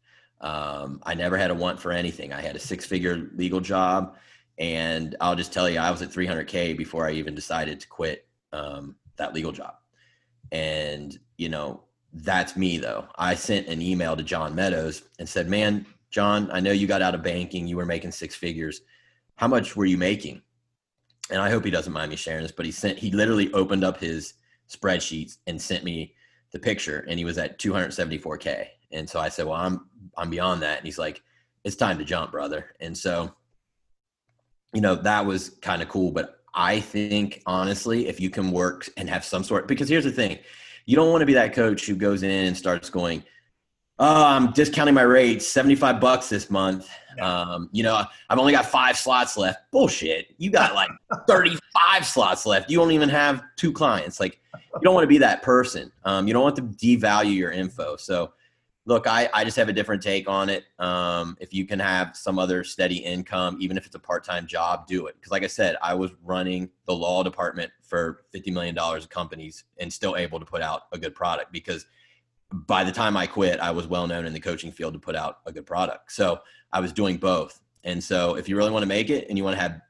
[0.42, 2.34] Um, I never had a want for anything.
[2.34, 4.16] I had a six figure legal job.
[4.58, 8.28] And I'll just tell you, I was at 300K before I even decided to quit
[8.54, 9.76] um, that legal job.
[10.52, 11.84] And, you know,
[12.14, 13.06] that's me though.
[13.16, 17.02] I sent an email to John Meadows and said, Man, John, I know you got
[17.02, 17.68] out of banking.
[17.68, 18.82] You were making six figures.
[19.36, 20.42] How much were you making?
[21.30, 23.84] And I hope he doesn't mind me sharing this, but he sent, he literally opened
[23.84, 24.36] up his
[24.70, 26.14] spreadsheets and sent me
[26.52, 28.68] the picture and he was at 274K.
[28.92, 30.78] And so I said, Well, I'm I'm beyond that.
[30.78, 31.22] And he's like,
[31.64, 32.74] It's time to jump, brother.
[32.80, 33.34] And so,
[34.74, 36.12] you know, that was kind of cool.
[36.12, 40.12] But I think honestly, if you can work and have some sort because here's the
[40.12, 40.40] thing,
[40.86, 43.24] you don't want to be that coach who goes in and starts going,
[44.00, 46.88] Oh, I'm discounting my rates, 75 bucks this month.
[47.20, 49.72] Um, you know, I've only got five slots left.
[49.72, 50.36] Bullshit.
[50.38, 50.90] You got like
[51.28, 52.70] 35 slots left.
[52.70, 54.20] You don't even have two clients.
[54.20, 55.92] Like, you don't want to be that person.
[56.04, 57.96] Um, you don't want to devalue your info.
[57.98, 58.34] So,
[58.88, 60.64] look, I, I just have a different take on it.
[60.80, 64.48] Um, if you can have some other steady income, even if it's a part time
[64.48, 65.16] job, do it.
[65.16, 69.66] Because, like I said, I was running the law department for $50 million of companies
[69.78, 71.86] and still able to put out a good product because
[72.50, 75.18] by the time I quit, I was well known in the coaching field to put
[75.18, 76.14] out a good product.
[76.14, 76.40] So
[76.72, 77.60] I was doing both.
[77.84, 79.82] And so if you really want to make it and you want to have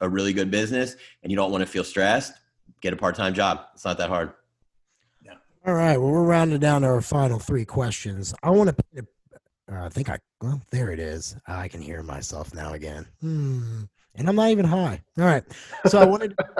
[0.00, 2.32] a really good business and you don't want to feel stressed,
[2.80, 3.60] get a part time job.
[3.74, 4.32] It's not that hard.
[5.66, 5.98] All right.
[5.98, 8.34] Well, we're rounding down to our final three questions.
[8.42, 9.06] I want to.
[9.70, 10.18] Uh, I think I.
[10.40, 11.36] Well, there it is.
[11.46, 13.06] I can hear myself now again.
[13.20, 13.82] Hmm.
[14.14, 15.02] And I'm not even high.
[15.18, 15.44] All right.
[15.86, 16.34] So I wanted.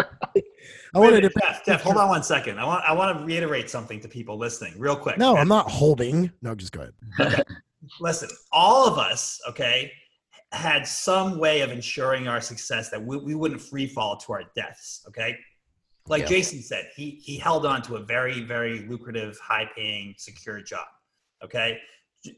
[0.95, 1.31] I wanted to.
[1.41, 2.59] Jeff, Jeff, hold on one second.
[2.59, 5.19] I want I want to reiterate something to people listening, real quick.
[5.19, 6.31] No, I'm not holding.
[6.43, 6.89] No, just go
[7.19, 7.45] ahead.
[8.01, 9.91] Listen, all of us, okay,
[10.53, 14.43] had some way of ensuring our success that we, we wouldn't free fall to our
[14.55, 15.03] deaths.
[15.09, 15.37] Okay,
[16.11, 16.29] like Yeah.
[16.29, 20.87] Jason said, he he held on to a very very lucrative, high paying, secure job.
[21.43, 21.81] Okay,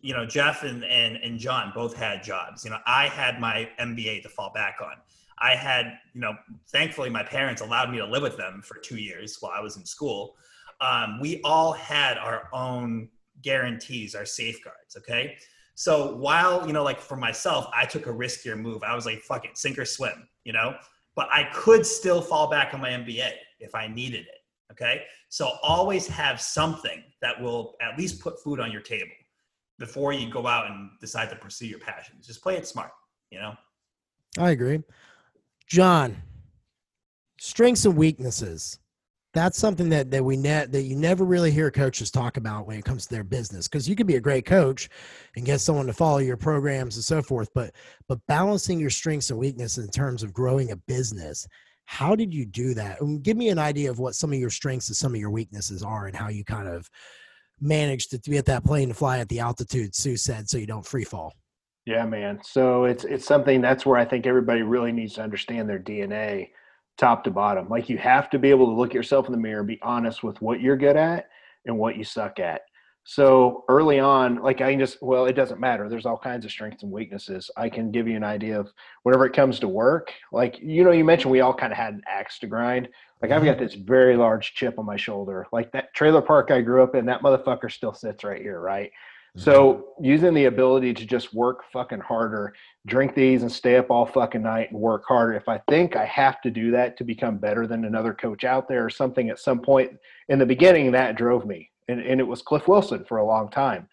[0.02, 2.64] you know Jeff and and and John both had jobs.
[2.64, 4.94] You know, I had my MBA to fall back on.
[5.38, 6.34] I had, you know,
[6.68, 9.76] thankfully my parents allowed me to live with them for two years while I was
[9.76, 10.36] in school.
[10.80, 13.08] Um, we all had our own
[13.42, 14.96] guarantees, our safeguards.
[14.96, 15.36] Okay.
[15.74, 18.84] So while, you know, like for myself, I took a riskier move.
[18.84, 20.76] I was like, fuck it, sink or swim, you know,
[21.14, 24.38] but I could still fall back on my MBA if I needed it.
[24.70, 25.02] Okay.
[25.28, 29.12] So always have something that will at least put food on your table
[29.78, 32.26] before you go out and decide to pursue your passions.
[32.26, 32.90] Just play it smart,
[33.30, 33.54] you know?
[34.38, 34.82] I agree.
[35.66, 36.16] John,
[37.38, 38.78] strengths and weaknesses.
[39.34, 42.78] That's something that that we ne- that you never really hear coaches talk about when
[42.78, 44.90] it comes to their business because you can be a great coach
[45.36, 47.74] and get someone to follow your programs and so forth, but
[48.08, 51.46] but balancing your strengths and weaknesses in terms of growing a business.
[51.84, 53.00] How did you do that?
[53.00, 55.30] And give me an idea of what some of your strengths and some of your
[55.30, 56.88] weaknesses are and how you kind of
[57.60, 60.86] managed to get that plane to fly at the altitude Sue said so you don't
[60.86, 61.32] free fall.
[61.86, 62.40] Yeah, man.
[62.44, 66.50] So it's it's something that's where I think everybody really needs to understand their DNA
[66.98, 67.68] top to bottom.
[67.68, 70.22] Like you have to be able to look at yourself in the mirror, be honest
[70.22, 71.28] with what you're good at
[71.66, 72.62] and what you suck at.
[73.04, 75.88] So early on, like I can just well, it doesn't matter.
[75.88, 77.50] There's all kinds of strengths and weaknesses.
[77.56, 78.72] I can give you an idea of
[79.02, 80.12] whenever it comes to work.
[80.30, 82.88] Like you know, you mentioned we all kind of had an axe to grind.
[83.20, 83.64] Like I've got mm-hmm.
[83.64, 85.46] this very large chip on my shoulder.
[85.52, 88.92] Like that trailer park I grew up in, that motherfucker still sits right here, right?
[89.36, 92.54] So using the ability to just work fucking harder,
[92.86, 95.32] drink these and stay up all fucking night and work harder.
[95.32, 98.68] If I think I have to do that to become better than another coach out
[98.68, 99.92] there or something at some point
[100.28, 101.70] in the beginning, that drove me.
[101.88, 103.88] And, and it was Cliff Wilson for a long time.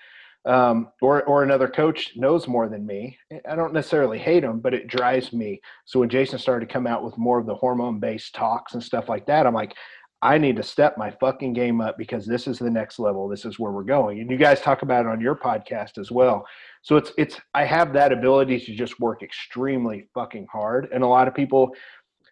[0.45, 3.17] Um, or, or another coach knows more than me.
[3.47, 5.61] I don't necessarily hate him, but it drives me.
[5.85, 8.83] So when Jason started to come out with more of the hormone based talks and
[8.83, 9.75] stuff like that, I'm like,
[10.21, 13.29] I need to step my fucking game up because this is the next level.
[13.29, 14.19] This is where we're going.
[14.19, 16.45] And you guys talk about it on your podcast as well.
[16.81, 20.89] So it's it's I have that ability to just work extremely fucking hard.
[20.93, 21.71] And a lot of people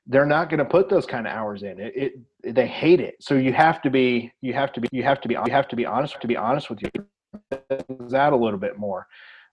[0.09, 1.79] they're not going to put those kind of hours in.
[1.79, 1.93] It,
[2.43, 3.15] it they hate it.
[3.21, 5.67] So you have to be you have to be you have to be you have
[5.69, 6.89] to be honest to be honest with you
[8.13, 9.07] out a little bit more.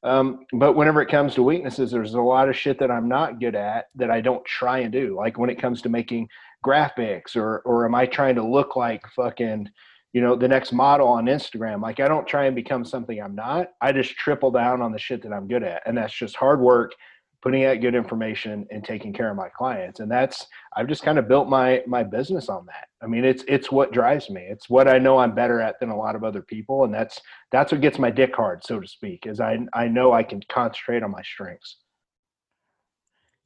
[0.04, 3.40] Um, but whenever it comes to weaknesses, there's a lot of shit that I'm not
[3.40, 5.16] good at that I don't try and do.
[5.16, 6.28] Like when it comes to making
[6.64, 9.68] graphics or or am I trying to look like fucking
[10.12, 11.82] you know the next model on Instagram?
[11.82, 13.68] Like I don't try and become something I'm not.
[13.80, 15.82] I just triple down on the shit that I'm good at.
[15.86, 16.92] And that's just hard work
[17.42, 20.00] putting out good information and taking care of my clients.
[20.00, 22.88] And that's I've just kind of built my my business on that.
[23.02, 24.40] I mean it's it's what drives me.
[24.48, 26.84] It's what I know I'm better at than a lot of other people.
[26.84, 27.20] And that's
[27.52, 30.40] that's what gets my dick hard so to speak is I I know I can
[30.48, 31.76] concentrate on my strengths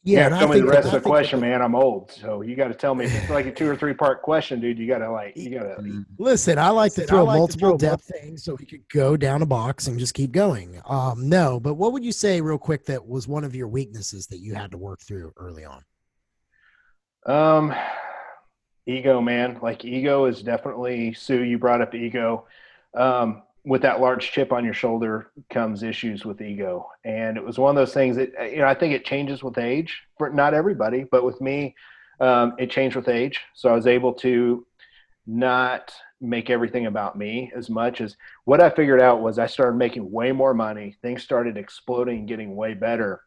[0.05, 1.61] Yeah, yeah, and I tell me the rest I of the think that question, man.
[1.61, 3.95] I'm old, so you got to tell me if it's like a two or three
[3.95, 4.79] part question, dude.
[4.79, 6.05] You got to like, you got to.
[6.19, 8.65] Listen, I like to throw I like to multiple throw mul- depth things so we
[8.65, 10.81] could go down a box and just keep going.
[10.87, 14.29] Um, no, but what would you say, real quick, that was one of your weaknesses
[14.29, 15.83] that you had to work through early on?
[17.27, 17.75] Um,
[18.87, 19.59] ego, man.
[19.61, 21.43] Like ego is definitely Sue.
[21.43, 22.47] You brought up ego.
[22.95, 27.59] Um, with that large chip on your shoulder comes issues with ego, and it was
[27.59, 30.03] one of those things that you know I think it changes with age.
[30.17, 31.77] For not everybody, but with me,
[32.19, 33.41] um, it changed with age.
[33.55, 34.67] So I was able to
[35.27, 38.17] not make everything about me as much as
[38.47, 40.97] what I figured out was I started making way more money.
[41.03, 43.21] Things started exploding, getting way better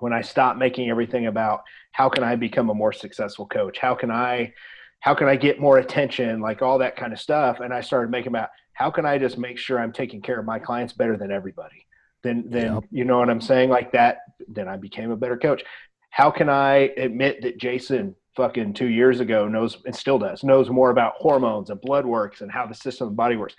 [0.00, 1.62] when I stopped making everything about
[1.92, 3.78] how can I become a more successful coach?
[3.78, 4.52] How can I
[5.00, 6.40] how can I get more attention?
[6.40, 7.60] Like all that kind of stuff.
[7.60, 10.46] And I started making about how can I just make sure I'm taking care of
[10.46, 11.86] my clients better than everybody?
[12.22, 13.70] Then then you know what I'm saying?
[13.70, 14.18] Like that,
[14.48, 15.62] then I became a better coach.
[16.10, 20.70] How can I admit that Jason fucking two years ago knows and still does knows
[20.70, 23.54] more about hormones and blood works and how the system of the body works?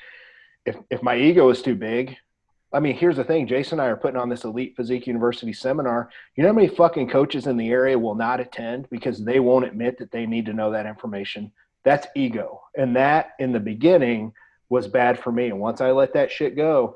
[0.65, 2.17] If if my ego is too big,
[2.71, 3.47] I mean, here's the thing.
[3.47, 6.09] Jason and I are putting on this Elite Physique University seminar.
[6.35, 9.65] You know how many fucking coaches in the area will not attend because they won't
[9.65, 11.51] admit that they need to know that information?
[11.83, 12.61] That's ego.
[12.77, 14.33] And that in the beginning
[14.69, 15.47] was bad for me.
[15.47, 16.95] And once I let that shit go,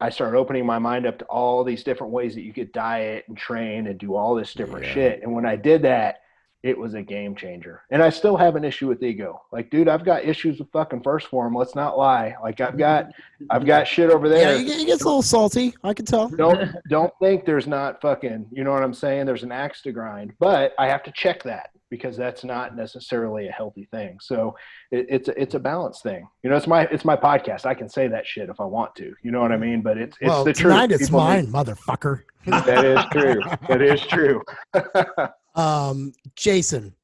[0.00, 3.24] I started opening my mind up to all these different ways that you could diet
[3.28, 4.92] and train and do all this different Yeah.
[4.92, 5.22] shit.
[5.22, 6.18] And when I did that,
[6.66, 7.82] it was a game changer.
[7.92, 9.40] And I still have an issue with ego.
[9.52, 11.54] Like, dude, I've got issues with fucking 1st Phorm.
[11.54, 12.34] Let's not lie.
[12.42, 13.12] Like, I've got,
[13.50, 14.56] I've got shit over there.
[14.56, 15.74] Yeah, he gets a little salty.
[15.84, 16.28] I can tell.
[16.28, 19.26] Don't, don't think there's not fucking, you know what I'm saying?
[19.26, 23.46] There's an axe to grind, but I have to check that because that's not necessarily
[23.46, 24.18] a healthy thing.
[24.20, 24.56] So
[24.90, 26.26] it, it's a, it's a balance thing.
[26.42, 27.64] You know, it's my it's my podcast.
[27.64, 29.14] I can say that shit if I want to.
[29.22, 29.82] You know what I mean?
[29.82, 31.00] But it's it's well, the tonight truth.
[31.00, 32.22] it's People mine, need- motherfucker.
[32.46, 33.40] that is true.
[33.68, 34.42] That is true.
[35.56, 36.94] Um, Jason,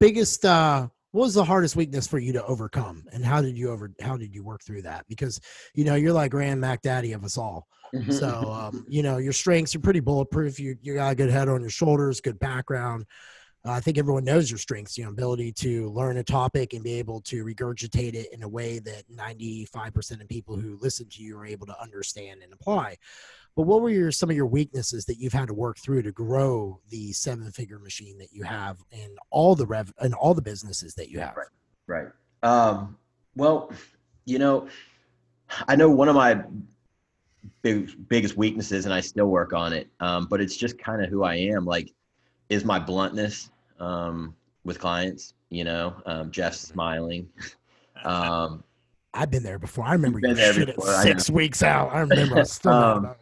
[0.00, 3.70] biggest uh what was the hardest weakness for you to overcome and how did you
[3.70, 5.06] over how did you work through that?
[5.08, 5.40] Because
[5.74, 7.66] you know, you're like Grand Mac Daddy of us all.
[8.10, 10.58] So um, you know, your strengths are pretty bulletproof.
[10.58, 13.06] You you got a good head on your shoulders, good background.
[13.64, 16.82] Uh, I think everyone knows your strengths, you know, ability to learn a topic and
[16.82, 21.22] be able to regurgitate it in a way that 95% of people who listen to
[21.22, 22.96] you are able to understand and apply.
[23.54, 26.12] But what were your some of your weaknesses that you've had to work through to
[26.12, 30.42] grow the seven figure machine that you have and all the rev and all the
[30.42, 31.36] businesses that you have?
[31.36, 31.46] Right.
[31.86, 32.08] Right.
[32.42, 32.96] Um,
[33.36, 33.70] well,
[34.24, 34.68] you know,
[35.68, 36.42] I know one of my
[37.62, 39.88] big, biggest weaknesses, and I still work on it.
[40.00, 41.64] Um, but it's just kind of who I am.
[41.66, 41.92] Like,
[42.48, 43.50] is my bluntness
[43.80, 44.34] um,
[44.64, 45.34] with clients.
[45.50, 47.28] You know, um, Jeff's smiling.
[48.04, 48.64] Um,
[49.14, 49.84] I've been there before.
[49.84, 51.94] I remember You've you there shit at before, six weeks out.
[51.94, 52.34] I remember.
[52.34, 53.18] I was still Um, about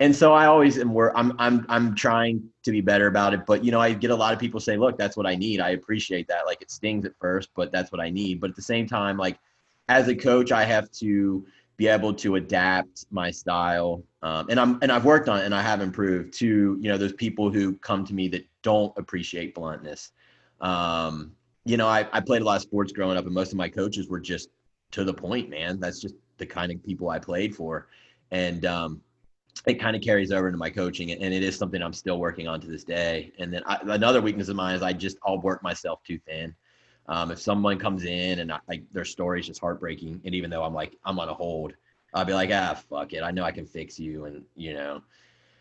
[0.00, 0.92] And so I always am.
[0.92, 1.12] Work.
[1.14, 1.32] I'm.
[1.38, 1.64] I'm.
[1.68, 3.46] I'm trying to be better about it.
[3.46, 5.60] But you know, I get a lot of people say, "Look, that's what I need."
[5.60, 6.46] I appreciate that.
[6.46, 8.40] Like it stings at first, but that's what I need.
[8.40, 9.38] But at the same time, like
[9.88, 14.02] as a coach, I have to be able to adapt my style.
[14.22, 14.78] Um, and I'm.
[14.82, 16.34] And I've worked on it, and I have improved.
[16.38, 20.10] To you know, there's people who come to me that don't appreciate bluntness.
[20.60, 21.32] Um,
[21.64, 23.68] you know, I, I played a lot of sports growing up, and most of my
[23.68, 24.48] coaches were just
[24.90, 25.78] to the point, man.
[25.78, 27.86] That's just the kind of people I played for.
[28.30, 29.00] And um,
[29.66, 32.48] it kind of carries over into my coaching and it is something i'm still working
[32.48, 33.32] on to this day.
[33.38, 36.54] And then I, another weakness of mine is i just i'll work myself too thin.
[37.06, 40.64] Um, if someone comes in and like their story is just heartbreaking and even though
[40.64, 41.72] i'm like i'm on a hold
[42.14, 43.22] i'll be like ah fuck it.
[43.22, 45.02] I know i can fix you and you know.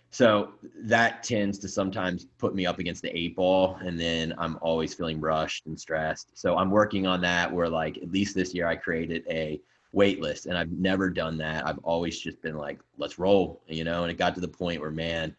[0.09, 0.51] So
[0.83, 4.93] that tends to sometimes put me up against the eight ball and then i'm always
[4.93, 6.31] feeling rushed and stressed.
[6.33, 9.61] So i'm working on that where like at least this year i created a
[9.93, 11.65] wait list and I've never done that.
[11.65, 14.81] I've always just been like, let's roll, you know, and it got to the point
[14.81, 15.33] where man,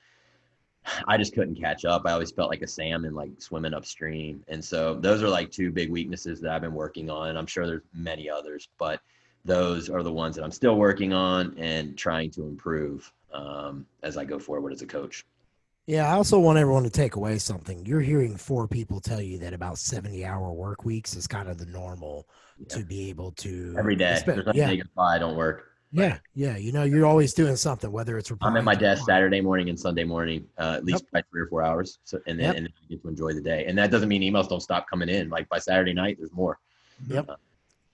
[1.09, 2.03] I just couldn't catch up.
[2.07, 4.43] I always felt like a salmon like swimming upstream.
[4.49, 7.29] And so those are like two big weaknesses that I've been working on.
[7.29, 9.01] And I'm sure there's many others, but
[9.45, 14.17] those are the ones that I'm still working on and trying to improve um, as
[14.17, 15.27] I go forward as a coach.
[15.87, 17.85] Yeah, I also want everyone to take away something.
[17.85, 21.59] You're hearing four people tell you that about 70 hour work weeks is kind of
[21.59, 22.27] the normal
[22.59, 22.79] Yeah.
[22.79, 24.19] to be able to Every day.
[24.25, 25.17] There's nothing yeah, they can buy.
[25.17, 25.73] I don't work.
[25.93, 26.57] yeah, yeah.
[26.57, 29.05] You know, you're always doing something, whether it's I'm at my desk.
[29.05, 31.99] Saturday morning and Sunday morning, uh, at least by three or four hours.
[32.05, 32.57] So, and then, Yep.
[32.57, 33.67] and then I get to enjoy the day.
[33.67, 35.29] And that doesn't mean emails don't stop coming in.
[35.29, 36.59] Like by Saturday night, there's more.
[37.09, 37.29] Yep.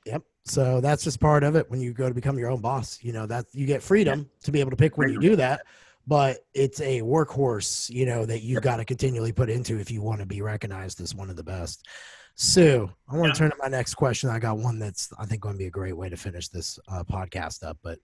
[0.07, 0.23] Yep.
[0.45, 3.01] So that's just part of it when you go to become your own boss.
[3.03, 5.63] You know, that you get freedom to be able to pick when you do that,
[6.11, 10.03] but it's a workhorse, you know, that you've got to continually put into if you
[10.03, 11.87] want to be recognized as one of the best.
[12.35, 13.33] Sue, I want Yeah.
[13.33, 14.29] to turn to my next question.
[14.29, 16.81] I got one that's I think going to be a great way to finish this
[16.89, 18.01] uh, podcast up, but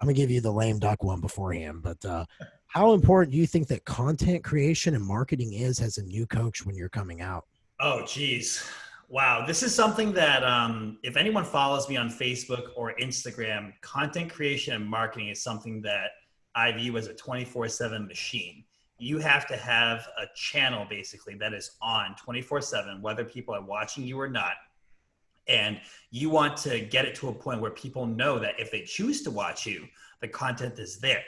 [0.00, 1.82] I'm gonna give you the lame duck one beforehand.
[1.82, 2.24] But uh,
[2.68, 6.64] how important do you think that content creation and marketing is as a new coach
[6.64, 7.44] when you're coming out?
[7.80, 8.64] Oh, geez.
[9.10, 9.44] Wow.
[9.46, 14.72] This is something that, um, if anyone follows me on Facebook or Instagram, content creation
[14.72, 16.12] and marketing is something that
[16.54, 18.64] I view as a 24 7 machine.
[18.98, 23.62] You have to have a channel basically that is on 24 7, whether people are
[23.62, 24.52] watching you or not.
[25.48, 25.80] And
[26.10, 29.22] you want to get it to a point where people know that if they choose
[29.22, 29.86] to watch you,
[30.20, 31.24] the content is there.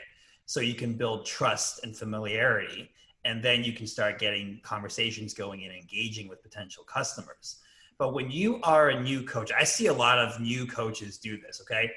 [0.46, 2.90] So you can build trust and familiarity
[3.24, 7.56] and then you can start getting conversations going and engaging with potential customers.
[7.96, 11.40] But when you are a new coach, I see a lot of new coaches do
[11.40, 11.90] this, okay?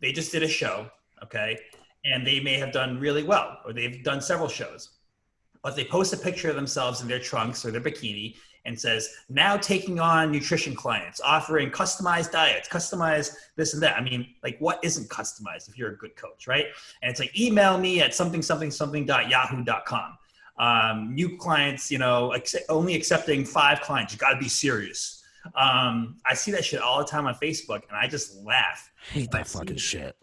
[0.00, 0.90] They just did a show,
[1.22, 1.58] okay?
[2.04, 4.90] And they may have done really well, or they've done several shows.
[5.62, 8.36] But they post a picture of themselves in their trunks or their bikini
[8.66, 13.96] and says, now taking on nutrition clients, offering customized diets, customized this and that.
[13.96, 16.66] I mean, like, what isn't customized if you're a good coach, right?
[17.02, 20.18] And it's like, email me at something, something, something dot yahoo.com
[20.58, 24.12] um, new clients, you know, ex- only accepting five clients.
[24.12, 25.22] You got to be serious.
[25.54, 29.14] Um, I see that shit all the time on Facebook, and I just laugh I
[29.14, 30.16] hate that fucking shit.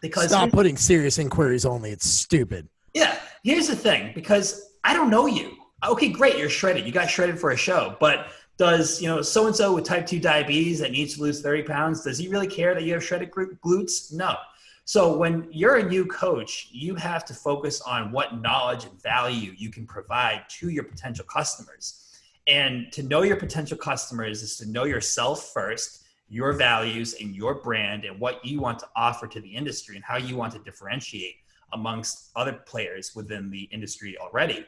[0.00, 1.90] Because Stop putting serious inquiries only.
[1.90, 2.68] It's stupid.
[2.94, 5.56] yeah, here's the thing: because I don't know you.
[5.86, 6.86] Okay, great, you're shredded.
[6.86, 8.28] You got shredded for a show, but
[8.58, 11.62] does you know so and so with type two diabetes that needs to lose thirty
[11.62, 12.04] pounds?
[12.04, 14.12] Does he really care that you have shredded glutes?
[14.12, 14.36] No.
[14.84, 19.54] So when you're a new coach, you have to focus on what knowledge and value
[19.56, 22.08] you can provide to your potential customers.
[22.48, 25.99] And to know your potential customers is to know yourself first,
[26.30, 30.04] your values and your brand and what you want to offer to the industry and
[30.04, 31.34] how you want to differentiate
[31.72, 34.64] amongst other players within the industry already.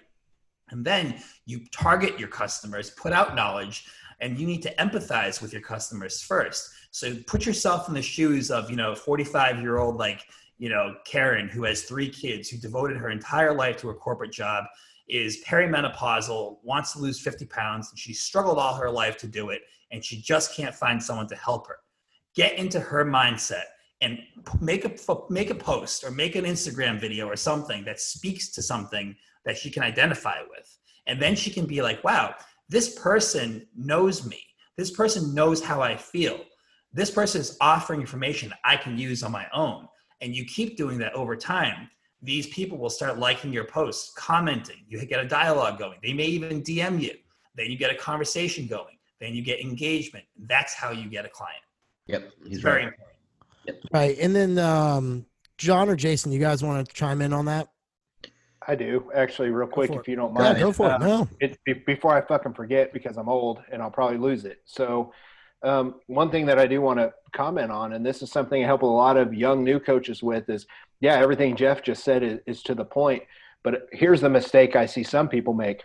[0.70, 3.86] And then you target your customers, put out knowledge,
[4.20, 6.70] and you need to empathize with your customers first.
[6.90, 10.24] So put yourself in the shoes of, you know, 45 year old, like,
[10.58, 14.32] you know, Karen, who has three kids, who devoted her entire life to a corporate
[14.32, 14.64] job,
[15.08, 19.50] is perimenopausal, wants to lose 50 pounds, and she struggled all her life to do
[19.50, 21.76] it, and she just can't find someone to help her.
[22.34, 23.64] Get into her mindset
[24.00, 24.18] and
[24.60, 24.92] make a
[25.30, 29.14] make a post or make an Instagram video or something that speaks to something
[29.44, 30.78] that she can identify with.
[31.06, 32.34] And then she can be like, wow,
[32.68, 34.40] this person knows me.
[34.76, 36.40] This person knows how I feel.
[36.92, 39.88] This person is offering information I can use on my own.
[40.20, 41.88] And you keep doing that over time.
[42.22, 44.84] These people will start liking your posts, commenting.
[44.88, 45.98] You get a dialogue going.
[46.02, 47.14] They may even DM you.
[47.56, 48.96] Then you get a conversation going.
[49.22, 50.24] Then you get engagement.
[50.36, 51.62] That's how you get a client.
[52.08, 52.32] Yep.
[52.42, 52.92] He's it's very right.
[52.92, 53.16] important.
[53.66, 53.76] Yep.
[53.92, 54.18] Right.
[54.20, 55.26] And then, um,
[55.58, 57.68] John or Jason, you guys want to chime in on that?
[58.66, 60.58] I do actually, real quick, if you don't Yeah, mind.
[60.58, 60.92] go for it.
[60.94, 61.28] Uh, No.
[61.38, 64.60] it, be- before I fucking forget because I'm old and I'll probably lose it.
[64.64, 65.12] So,
[65.62, 68.66] um, one thing that I do want to comment on, and this is something I
[68.66, 70.66] help a lot of young new coaches with, is
[71.00, 73.22] yeah, everything Jeff just said is, is to the point.
[73.62, 75.84] But here's the mistake I see some people make.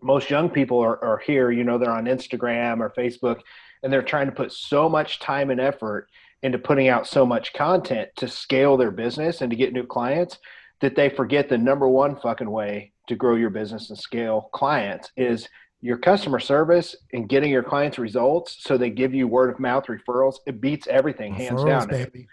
[0.00, 3.40] Most young people are, are here, you know, they're on Instagram or Facebook,
[3.82, 6.08] and they're trying to put so much time and effort
[6.42, 10.38] into putting out so much content to scale their business and to get new clients
[10.80, 15.10] that they forget the number one fucking way to grow your business and scale clients
[15.16, 15.48] is
[15.80, 19.84] your customer service and getting your clients results so they give you word of mouth
[19.86, 22.28] referrals it beats everything hands down baby.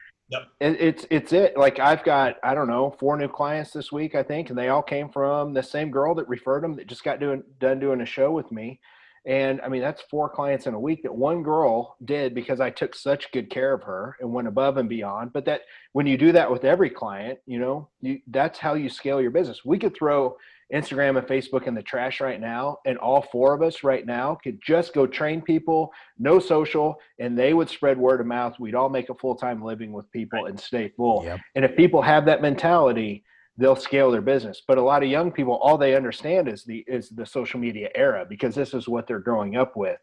[0.60, 1.58] It, it's it's it.
[1.58, 4.70] Like i've got i don't know four new clients this week i think and they
[4.70, 8.02] all came from the same girl that referred them that just got doing done doing
[8.02, 8.80] a show with me.
[9.28, 12.70] And i mean that's four clients in a week that one girl did because i
[12.70, 15.34] took such good care of her and went above and beyond.
[15.34, 15.62] But that
[15.94, 19.32] when you do that with every client you know you, that's how you scale your
[19.32, 19.66] business.
[19.66, 20.38] We could throw
[20.74, 24.38] instagram and facebook in the trash right now and all four of us right now
[24.44, 28.60] could just go train people no social and they would spread word of mouth.
[28.60, 31.24] We'd all make a full-time living with people and stay full.
[31.24, 31.40] Yep.
[31.56, 33.24] and if people have that mentality
[33.58, 34.62] they'll scale their business.
[34.68, 37.90] But a lot of young people all they understand is the is the social media
[37.96, 39.98] era because this is what they're growing up with.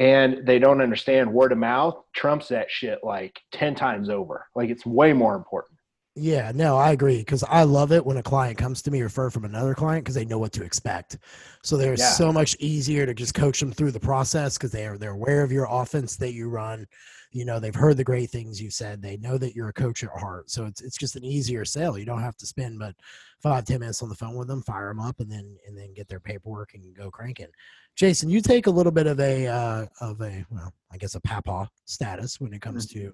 [0.00, 4.46] And they don't understand word of mouth trumps that shit like 10 times over.
[4.54, 5.77] Like it's way more important
[6.20, 9.32] Yeah, no, I agree because I love it when a client comes to me referred
[9.32, 11.18] from another client because they know what to expect.
[11.62, 12.10] So they're Yeah.
[12.10, 15.42] so much easier to just coach them through the process because they are they're aware
[15.42, 16.86] of your offense that you run.
[17.32, 19.02] You know, they've heard the great things you said.
[19.02, 20.50] They know that you're a coach at heart.
[20.50, 21.98] So it's it's just an easier sale.
[21.98, 22.94] You don't have to spend but
[23.42, 25.92] five ten minutes on the phone with them, fire them up, and then and then
[25.94, 27.48] get their paperwork and go cranking.
[27.96, 31.20] Jason, you take a little bit of a uh, of a well, I guess a
[31.20, 33.12] papa status when it comes to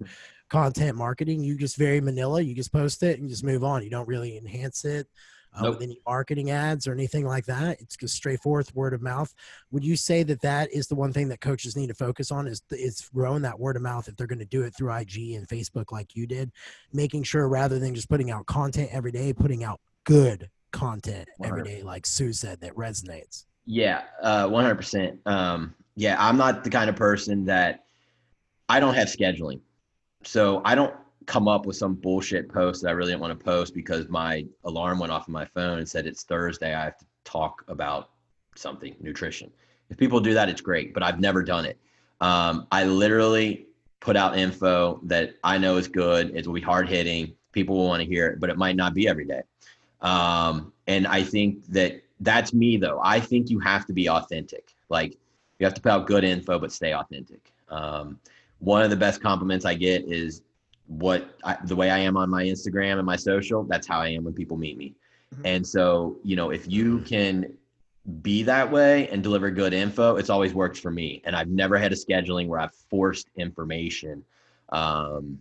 [0.51, 1.43] content marketing.
[1.43, 2.41] You just very manila.
[2.41, 3.83] You just post it and just move on.
[3.83, 5.09] You don't really enhance it
[5.57, 5.75] uh, Nope.
[5.75, 7.81] with any marketing ads or anything like that.
[7.81, 9.33] It's just straightforward word of mouth.
[9.71, 12.47] Would you say that that is the one thing that coaches need to focus on?
[12.47, 15.33] Is is growing that word of mouth if they're going to do it through IG
[15.33, 16.51] and Facebook like you did,
[16.93, 21.63] making sure rather than just putting out content every day, putting out good content every
[21.63, 23.45] day, like Sue said, that resonates.
[23.65, 25.19] Yeah, uh, 100%.
[25.27, 27.85] Um, yeah, I'm not the kind of person that
[28.69, 29.61] I don't have scheduling.
[30.25, 30.95] So I don't
[31.27, 34.47] come up with some bullshit post that I really didn't want to post because my
[34.64, 36.75] alarm went off on my phone and said it's Thursday.
[36.75, 38.11] I have to talk about
[38.57, 39.51] something, nutrition.
[39.91, 41.79] If people do that, it's great, but I've never done it.
[42.20, 43.66] Um, I literally
[44.01, 46.35] put out info that I know is good.
[46.35, 47.35] It will be hard hitting.
[47.53, 49.43] People will want to hear it, but it might not be every day.
[50.01, 53.01] Um, and I think that that's me though.
[53.03, 54.75] I think you have to be authentic.
[54.89, 55.16] Like
[55.59, 57.53] you have to put out good info, but stay authentic.
[57.68, 58.18] Um,
[58.59, 60.43] one of the best compliments I get is
[60.87, 63.64] what I, the way I am on my Instagram and my social.
[63.64, 64.95] That's how I am when people meet me.
[65.35, 65.43] Mhm.
[65.45, 67.57] And so, you know, if you can
[68.20, 71.22] be that way and deliver good info, it's always worked for me.
[71.24, 74.24] And I've never had a scheduling where I've forced information
[74.70, 75.39] um,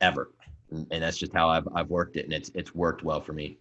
[0.00, 0.30] ever.
[0.70, 2.24] And and that's just how I've, I've worked it.
[2.24, 3.58] And it's, it's worked well for me.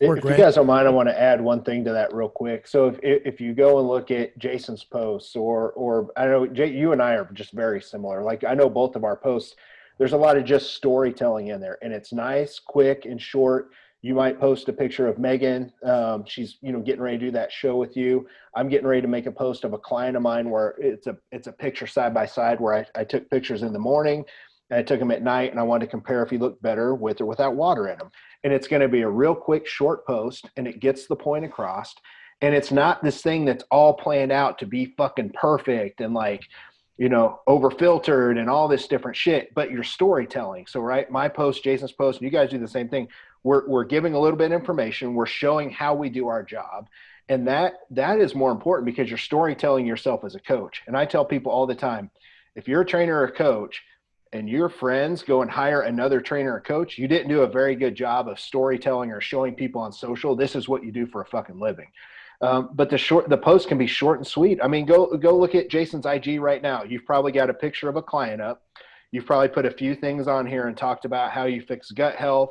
[0.00, 2.28] Or if you guys don't mind, I want to add one thing to that real
[2.28, 2.68] quick.
[2.68, 6.70] So if if you go and look at Jason's posts, or or I know Jay,
[6.70, 8.22] you and I are just very similar.
[8.22, 9.56] Like I know both of our posts,
[9.98, 13.70] there's a lot of just storytelling in there, and it's nice, quick, and short.
[14.00, 15.72] You might post a picture of Megan.
[15.84, 18.26] Um, she's you know getting ready to do that show with you.
[18.54, 21.16] I'm getting ready to make a post of a client of mine where it's a
[21.32, 24.24] it's a picture side by side where I, I took pictures in the morning
[24.70, 26.94] and I took them at night, and I wanted to compare if he looked better
[26.94, 28.10] with or without water in them
[28.44, 31.44] and it's going to be a real quick short post and it gets the point
[31.44, 31.94] across
[32.40, 36.44] And it's not this thing that's all planned out to be fucking perfect and like,
[36.98, 40.66] you know, over filtered and all this different shit, but your storytelling.
[40.66, 43.08] So, right, my post, Jason's post, and you guys do the same thing.
[43.44, 45.14] We're, we're giving a little bit of information.
[45.14, 46.88] We're showing how we do our job.
[47.28, 50.82] And that that is more important because you're storytelling yourself as a coach.
[50.86, 52.10] And I tell people all the time,
[52.56, 53.82] if you're a trainer or a coach,
[54.32, 57.74] and your friends go and hire another trainer or coach, you didn't do a very
[57.74, 60.36] good job of storytelling or showing people on social.
[60.36, 61.88] This is what you do for a fucking living.
[62.40, 64.60] Um, but the short, the post can be short and sweet.
[64.62, 66.84] I mean, go go look at Jason's IG right now.
[66.84, 68.62] You've probably got a picture of a client up.
[69.10, 72.14] You've probably put a few things on here and talked about how you fix gut
[72.14, 72.50] health,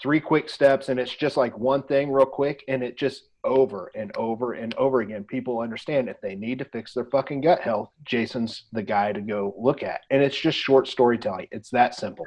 [0.00, 3.90] three quick steps, and it's just like one thing real quick, and it just over
[3.94, 5.24] and over and over again.
[5.24, 9.20] People understand if they need to fix their fucking gut health, Jason's the guy to
[9.20, 10.02] go look at.
[10.10, 11.48] And it's just short storytelling.
[11.50, 12.26] It's that simple.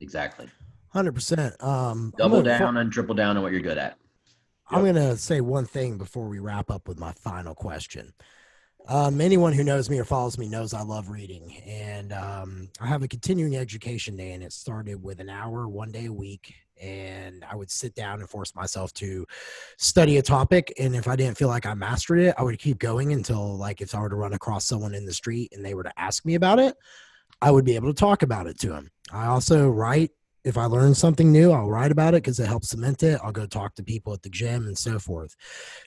[0.00, 0.48] Exactly.
[0.90, 1.54] Hundred percent.
[1.62, 3.98] Um, Double down and triple down on what you're good at.
[4.68, 8.12] I'm going to say one thing before we wrap up with my final question.
[8.88, 12.86] Um, anyone who knows me or follows me knows I love reading, and um, I
[12.86, 16.54] have a continuing education day, and it started with an hour one day a week
[16.80, 19.26] and I would sit down and force myself to
[19.78, 20.72] study a topic.
[20.78, 23.80] And if I didn't feel like I mastered it, I would keep going until, like,
[23.80, 26.24] if I were to run across someone in the street and they were to ask
[26.24, 26.76] me about it,
[27.40, 28.90] I would be able to talk about it to them.
[29.12, 30.10] I also write.
[30.46, 33.18] If I learn something new, I'll write about it because it helps cement it.
[33.20, 35.34] I'll go talk to people at the gym and so forth.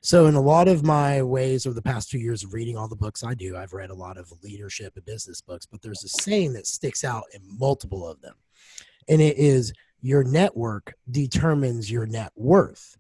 [0.04, 2.90] So, in a lot of my ways over the past two years of reading all
[2.90, 6.04] the books I do, I've read a lot of leadership and business books, but there's
[6.04, 8.36] a saying that sticks out in multiple of them.
[9.08, 12.98] And it is your network determines your net worth.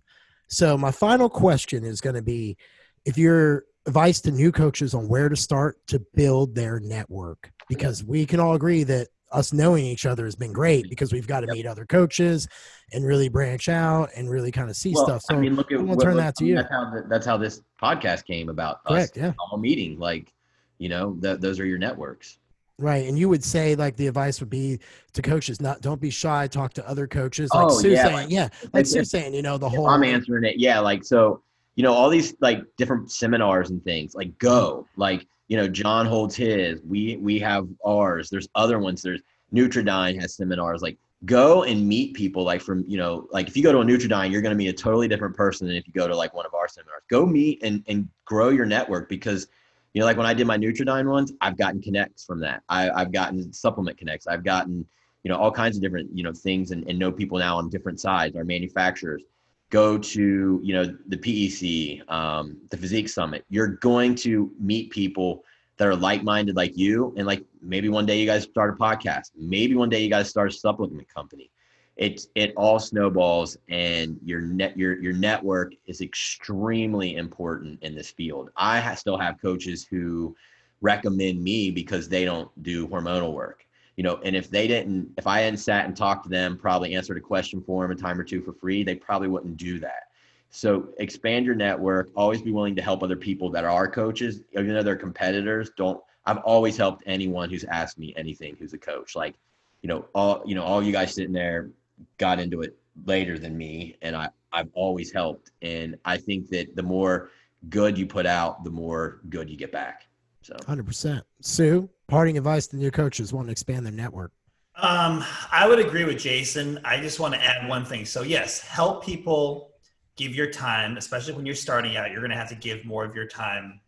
[0.47, 2.55] So my final question is going to be
[3.03, 8.01] if your advice to new coaches on where to start to build their network because
[8.01, 10.89] we can all agree that us knowing each other has been great mm-hmm.
[10.89, 11.55] because we've got to yep.
[11.55, 12.47] meet other coaches
[12.93, 15.21] and really branch out and really kind of see well, stuff.
[15.23, 16.55] So I mean, look at I'm gonna turn that to you.
[16.55, 18.83] That's how, the, that's how this podcast came about.
[18.85, 19.17] Correct.
[19.17, 19.33] Us yeah.
[19.39, 20.33] All meeting, like,
[20.77, 22.39] you know, th- those are your networks.
[22.77, 23.07] Right.
[23.07, 24.79] And you would say like the advice would be
[25.13, 27.49] to coaches, not don't be shy, talk to other coaches.
[27.53, 28.03] Like oh, Sue yeah.
[28.03, 28.47] saying, like, yeah.
[28.71, 30.57] Like Sue saying, you know, the whole I'm answering it.
[30.57, 31.43] Yeah, like so,
[31.75, 34.87] you know, all these like different seminars and things, like go.
[34.95, 38.29] Like, you know, John holds his, we we have ours.
[38.29, 39.01] There's other ones.
[39.01, 39.21] There's
[39.53, 40.81] Nutridyne has seminars.
[40.81, 43.83] Like go and meet people like from, you know, like if you go to a
[43.83, 46.45] Nutridyne, you're gonna meet a totally different person than if you go to like one
[46.45, 47.01] of our seminars.
[47.09, 49.47] Go meet and and grow your network because
[49.93, 52.61] you know, like when I did my Nutridyne ones, I've gotten connects from that.
[52.69, 54.27] I, I've gotten supplement connects.
[54.27, 54.85] I've gotten,
[55.23, 57.69] you know, all kinds of different, you know, things and, and know people now on
[57.69, 59.23] different sides, our manufacturers.
[59.69, 63.45] Go to, you know, the PEC, um, the Physique Summit.
[63.49, 65.43] You're going to meet people
[65.77, 67.13] that are like-minded like you.
[67.17, 69.31] And like maybe one day you guys start a podcast.
[69.35, 71.51] Maybe one day you guys start a supplement company
[71.99, 78.09] it it all snowballs and your net your your network is extremely important in this
[78.09, 80.33] field i ha- still have coaches who
[80.79, 83.65] recommend me because they don't do hormonal work
[83.99, 86.95] you know and if they didn't if i hadn't sat and talked to them probably
[86.95, 89.77] answered a question for them a time or two for free they probably wouldn't do
[89.77, 90.03] that
[90.51, 94.73] so expand your network always be willing to help other people that are coaches even
[94.73, 99.17] though they're competitors don't i've always helped anyone who's asked me anything who's a coach
[99.17, 99.35] like
[99.81, 101.69] you know all you know all you guys sitting there
[102.17, 105.51] got into it later than me and I, I've always helped.
[105.61, 107.31] And I think that the more
[107.69, 110.05] good you put out, the more good you get back.
[110.49, 111.21] So 100%.
[111.41, 114.31] Sue, parting advice to new coaches want to expand their network.
[114.75, 116.79] Um, I would agree with Jason.
[116.83, 118.05] I just want to add one thing.
[118.05, 119.73] So yes, help people
[120.15, 123.05] give your time, especially when you're starting out, you're going to have to give more
[123.05, 123.79] of your time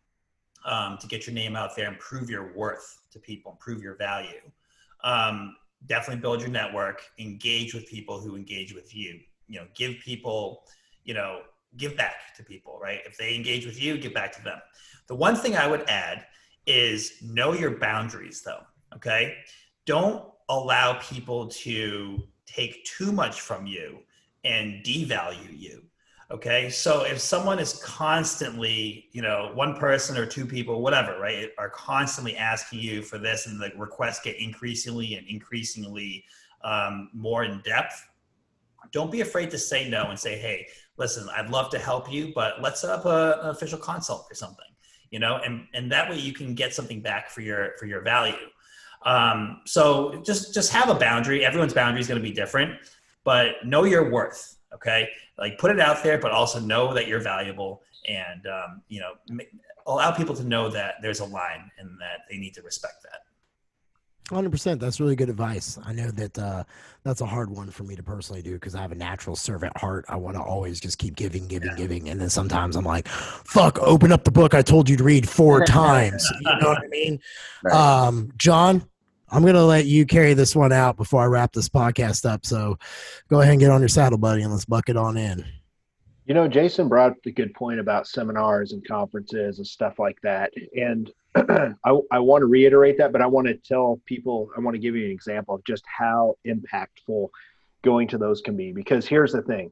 [0.66, 3.96] um, to get your name out there and prove your worth to people, prove your
[3.96, 4.42] value.
[5.04, 5.56] Um,
[5.88, 9.20] definitely build your network, engage with people who engage with you.
[9.48, 10.64] You know, give people,
[11.04, 11.42] you know,
[11.78, 13.00] give back to people, right?
[13.06, 14.60] If they engage with you, give back to them.
[15.08, 16.26] The one thing I would add
[16.66, 18.62] is know your boundaries though,
[18.96, 19.36] okay?
[19.86, 24.00] Don't allow people to take too much from you
[24.44, 25.84] and devalue you.
[26.32, 26.70] Okay.
[26.70, 31.70] So if someone is constantly, you know, one person or two people, whatever, right, are
[31.70, 36.24] constantly asking you for this and the requests get increasingly and increasingly
[36.64, 38.08] um, more in depth,
[38.94, 42.32] don't be afraid to say no and say, hey, listen, I'd love to help you,
[42.34, 44.66] but let's set up a, an official consult or something,
[45.12, 48.02] you know, and, and that way you can get something back for your, for your
[48.02, 48.34] value.
[49.06, 51.46] Um, so just, just have a boundary.
[51.46, 52.80] Everyone's boundary is going to be different,
[53.24, 57.20] but know your worth Okay, like put it out there, but also know that you're
[57.20, 59.14] valuable, and um, you know,
[59.86, 63.26] allow people to know that there's a line and that they need to respect that.
[64.30, 64.80] Hundred percent.
[64.80, 65.78] That's really good advice.
[65.84, 66.64] I know that uh,
[67.04, 69.76] that's a hard one for me to personally do because I have a natural servant
[69.78, 70.06] heart.
[70.08, 73.80] I want to always just keep giving, giving, giving, and then sometimes I'm like, "Fuck,
[73.80, 76.88] open up the book I told you to read four times." You know what I
[76.88, 77.20] mean?
[77.64, 77.76] Right.
[77.76, 78.84] Um, John,
[79.30, 82.44] I'm gonna let you carry this one out before I wrap this podcast up.
[82.44, 82.80] So,
[83.30, 85.46] go ahead and get on your saddle, buddy, and let's buck it on in.
[86.26, 90.18] You know, Jason brought up a good point about seminars and conferences and stuff like
[90.24, 90.52] that.
[90.74, 94.76] And I, I want to reiterate that, but I want to tell people, I want
[94.76, 97.30] to give you an example of just how impactful
[97.84, 98.72] going to those can be.
[98.72, 99.72] Because here's the thing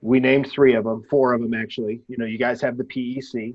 [0.00, 2.02] we named three of them, four of them actually.
[2.08, 3.54] You know, you guys have the PEC,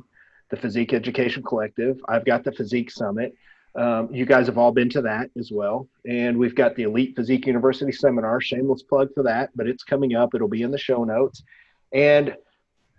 [0.49, 1.99] the Physique Education Collective.
[2.07, 3.33] I've got the Physique Summit.
[3.75, 5.87] Um, you guys have all been to that as well.
[6.07, 10.15] And we've got the Elite Physique University Seminar, shameless plug for that, but it's coming
[10.15, 10.33] up.
[10.33, 11.43] It'll be in the show notes.
[11.91, 12.35] And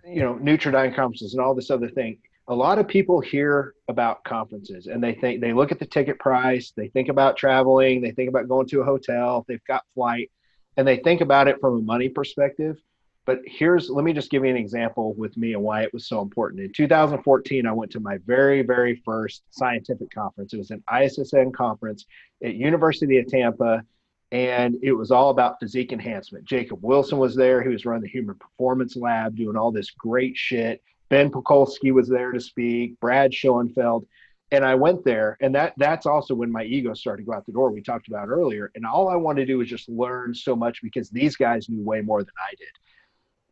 [0.07, 2.17] you know Nutridyne conferences and all this other thing.
[2.49, 6.17] A lot of people hear about conferences and they think they look at the ticket
[6.19, 10.31] price, they think about traveling, they think about going to a hotel, they've got flight,
[10.77, 12.77] and they think about it from a money perspective.
[13.25, 16.07] But here's let me just give you an example with me and why it was
[16.07, 16.61] so important.
[16.61, 20.53] In 2014, I went to my very, very first scientific conference.
[20.53, 22.05] It was an ISSN conference
[22.41, 23.83] at University of Tampa
[24.31, 26.45] and it was all about physique enhancement.
[26.45, 27.61] Jacob Wilson was there.
[27.61, 30.81] He was running the Human Performance Lab, doing all this great shit.
[31.09, 32.99] Ben Pakulski was there to speak.
[32.99, 34.05] Brad Schoenfeld,
[34.51, 37.45] and I went there, and that that's also when my ego started to go out
[37.45, 37.71] the door.
[37.71, 40.81] We talked about earlier, and all I wanted to do was just learn so much
[40.81, 42.67] because these guys knew way more than I did.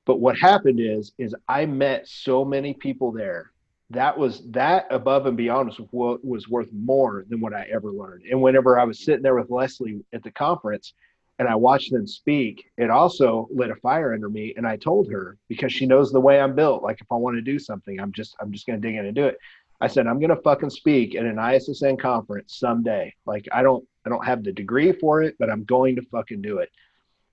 [0.05, 3.51] But what happened is, is I met so many people there
[3.91, 7.91] that was that above and beyond was what was worth more than what I ever
[7.91, 8.23] learned.
[8.29, 10.93] And whenever I was sitting there with Leslie at the conference
[11.37, 14.53] and I watched them speak, it also lit a fire under me.
[14.55, 16.83] And I told her because she knows the way I'm built.
[16.83, 19.15] Like if I want to do something, I'm just I'm just gonna dig in and
[19.15, 19.37] do it.
[19.81, 23.13] I said I'm gonna fucking speak at an ISSN conference someday.
[23.25, 26.41] Like I don't I don't have the degree for it, but I'm going to fucking
[26.41, 26.69] do it.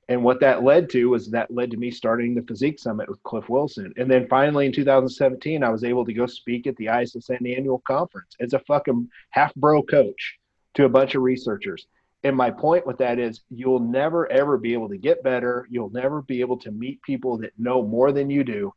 [0.08, 3.22] And what that led to was that led to me starting the Physique Summit with
[3.22, 3.92] Cliff Wilson.
[3.96, 7.82] And then finally in 2017, I was able to go speak at the ISSN annual
[7.86, 10.38] conference as a fucking half bro coach
[10.74, 11.86] to a bunch of researchers.
[12.24, 15.66] And my point with that is you'll never ever be able to get better.
[15.70, 18.72] You'll never be able to meet people that know more than you do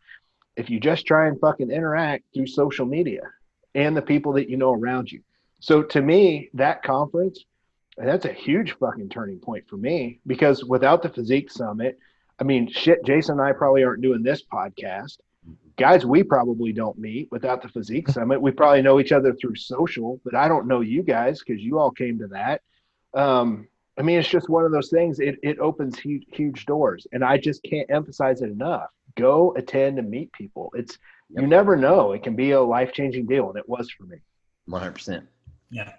[0.55, 3.22] if you just try and fucking interact through social media
[3.76, 5.22] and the people that you know around you.
[5.59, 7.45] So to me, that conference
[7.97, 11.97] that's a huge fucking turning point for me because without the physique summit,
[12.39, 15.17] I mean, shit, Jason and I probably aren't doing this podcast.
[15.77, 18.41] Guys, we probably don't meet without the physique summit.
[18.41, 21.80] We probably know each other through social, but I don't know you guys because you
[21.80, 22.61] all came to that.
[23.15, 23.67] Um,
[23.97, 25.19] I mean, it's just one of those things.
[25.19, 28.89] It, it opens huge, huge doors, and I just can't emphasize it enough.
[29.15, 30.69] Go attend and meet people.
[30.75, 30.97] It's
[31.29, 31.41] yep.
[31.41, 32.11] you never know.
[32.11, 34.17] It can be a life changing deal, and it was for me.
[34.65, 35.25] One hundred percent.
[35.69, 35.93] Yeah.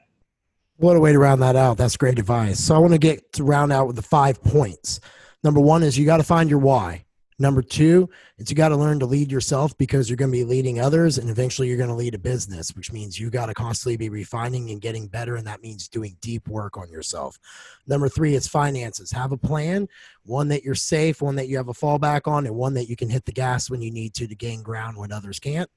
[0.76, 1.78] What a way to round that out.
[1.78, 2.60] That's great advice.
[2.60, 5.00] So I want to get to round out with the five points.
[5.42, 7.05] Number one is you got to find your why.
[7.38, 8.08] Number two,
[8.38, 11.18] is you got to learn to lead yourself because you're going to be leading others
[11.18, 14.08] and eventually you're going to lead a business, which means you got to constantly be
[14.08, 15.36] refining and getting better.
[15.36, 17.38] And that means doing deep work on yourself.
[17.86, 19.12] Number three, it's finances.
[19.12, 19.86] Have a plan,
[20.24, 22.96] one that you're safe, one that you have a fallback on, and one that you
[22.96, 25.70] can hit the gas when you need to to gain ground when others can't.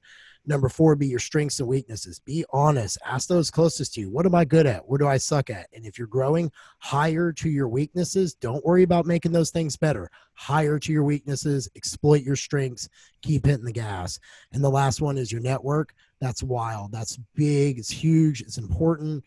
[0.46, 2.18] Number four, be your strengths and weaknesses.
[2.18, 2.98] Be honest.
[3.04, 4.10] Ask those closest to you.
[4.10, 4.88] What am I good at?
[4.88, 5.68] What do I suck at?
[5.74, 8.34] And if you're growing, hire to your weaknesses.
[8.34, 10.10] Don't worry about making those things better.
[10.34, 12.88] Hire to your weaknesses, exploit your strengths,
[13.22, 14.18] keep hitting the gas.
[14.52, 15.94] And the last one is your network.
[16.20, 16.92] That's wild.
[16.92, 17.78] That's big.
[17.78, 18.40] It's huge.
[18.40, 19.24] It's important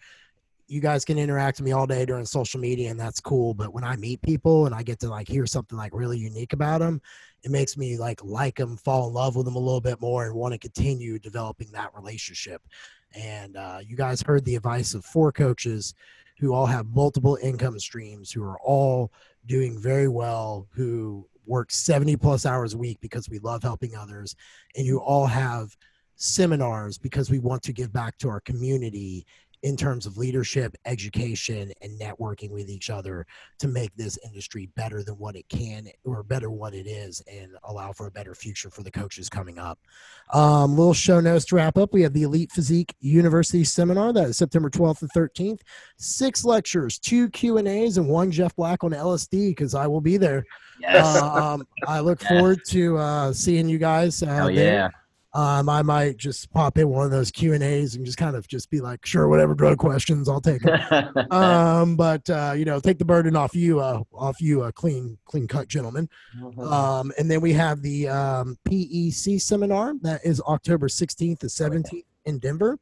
[0.73, 3.73] you guys can interact with me all day during social media and that's cool but
[3.73, 6.79] when i meet people and i get to like hear something like really unique about
[6.79, 6.99] them
[7.43, 10.25] it makes me like like them fall in love with them a little bit more
[10.25, 12.61] and want to continue developing that relationship.
[13.13, 15.93] And uh, you guys heard the advice of four coaches
[16.39, 19.11] who all have multiple income streams who are all
[19.45, 24.35] doing very well who work 70 plus hours a week because we love helping others
[24.75, 25.75] and you all have
[26.15, 29.25] seminars because we want to give back to our community
[29.63, 33.25] in terms of leadership, education, and networking with each other
[33.59, 37.53] to make this industry better than what it can or better what it is and
[37.63, 39.79] allow for a better future for the coaches coming up.
[40.33, 41.93] Um, little show notes to wrap up.
[41.93, 45.61] We have the Elite Physique University Seminar that is September 12th and 13th.
[45.97, 50.01] Six lectures, two Q and A's, and one Jeff Black on LSD because I will
[50.01, 50.43] be there.
[50.81, 51.21] Yes.
[51.21, 52.29] Um, I look yes.
[52.29, 54.21] forward to uh, seeing you guys.
[54.21, 54.89] Uh, oh yeah
[55.33, 58.35] um, I might just pop in one of those Q and A's and just kind
[58.35, 61.11] of just be like, sure, whatever drug questions, I'll take them.
[61.31, 64.71] um, but uh, you know, take the burden off you, uh, off you, a uh,
[64.71, 66.07] clean, clean cut gentleman.
[66.39, 66.61] Mm-hmm.
[66.61, 72.03] Um, and then we have the um, PEC seminar that is October 16th to 17th
[72.25, 72.77] in Denver.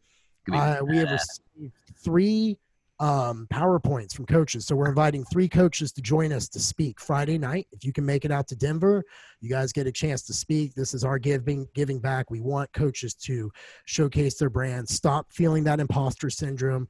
[0.52, 1.74] Uh, we have received
[2.04, 2.58] three
[3.02, 4.68] um, PowerPoints from coaches.
[4.68, 7.68] So we're inviting three coaches to join us to speak Friday night.
[7.72, 9.04] If you can make it out to Denver,
[9.42, 10.76] you guys get a chance to speak.
[10.76, 12.30] This is our giving giving back.
[12.30, 13.52] We want coaches to
[13.86, 16.88] showcase their brand, stop feeling that imposter syndrome,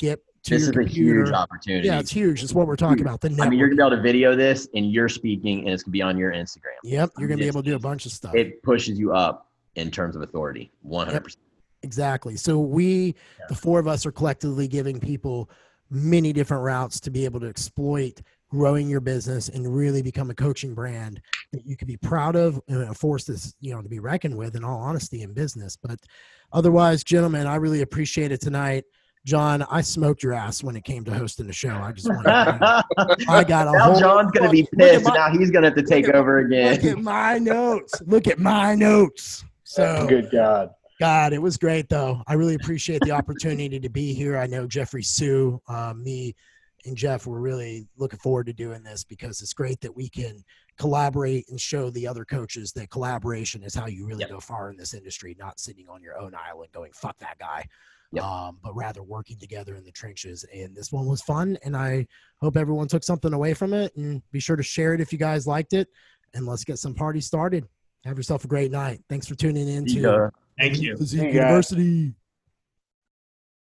[0.00, 1.20] get to This is a computer.
[1.26, 1.86] huge opportunity.
[1.86, 2.42] Yeah, it's huge.
[2.42, 3.06] It's what we're talking Huge.
[3.06, 3.20] about.
[3.20, 5.84] The I mean, you're gonna be able to video this, and you're speaking, and it's
[5.84, 6.74] gonna be on your Instagram.
[6.82, 8.34] Yep, you're gonna be able to do a bunch of stuff.
[8.34, 11.22] It pushes you up in terms of authority, 100.
[11.22, 11.38] percent
[11.82, 12.36] Exactly.
[12.36, 13.14] So we,
[13.48, 15.50] the four of us, are collectively giving people
[15.90, 20.34] many different routes to be able to exploit growing your business and really become a
[20.34, 21.20] coaching brand
[21.52, 24.36] that you can be proud of and a force that's you know to be reckoned
[24.36, 25.76] with in all honesty in business.
[25.76, 25.98] But
[26.52, 28.84] otherwise, gentlemen, I really appreciate it tonight.
[29.24, 31.70] John, I smoked your ass when it came to hosting the show.
[31.70, 32.84] I just want to.
[33.28, 34.00] I got a now whole.
[34.00, 35.04] John's gonna be pissed.
[35.06, 38.02] my- now he's gonna have to take at- over again Look at my notes.
[38.06, 39.44] Look at my notes.
[39.64, 40.68] So Good God.
[41.02, 42.22] God, it was great though.
[42.28, 44.38] I really appreciate the opportunity to be here.
[44.38, 46.36] I know Jeffrey Sue, uh, me,
[46.84, 50.44] and Jeff were really looking forward to doing this because it's great that we can
[50.78, 54.30] collaborate and show the other coaches that collaboration is how you really Yep.
[54.30, 57.66] go far in this industry, not sitting on your own island going "fuck that guy,"
[58.12, 58.22] Yep.
[58.24, 60.44] um, but rather working together in the trenches.
[60.54, 62.06] And this one was fun, and I
[62.40, 63.92] hope everyone took something away from it.
[63.96, 65.88] And be sure to share it if you guys liked it.
[66.32, 67.66] And let's get some parties started.
[68.04, 69.00] Have yourself a great night.
[69.08, 70.30] Thanks for tuning in to Yeah.
[70.62, 70.96] Thank you.
[70.96, 71.34] Physique Hey, guys.
[71.34, 72.14] University.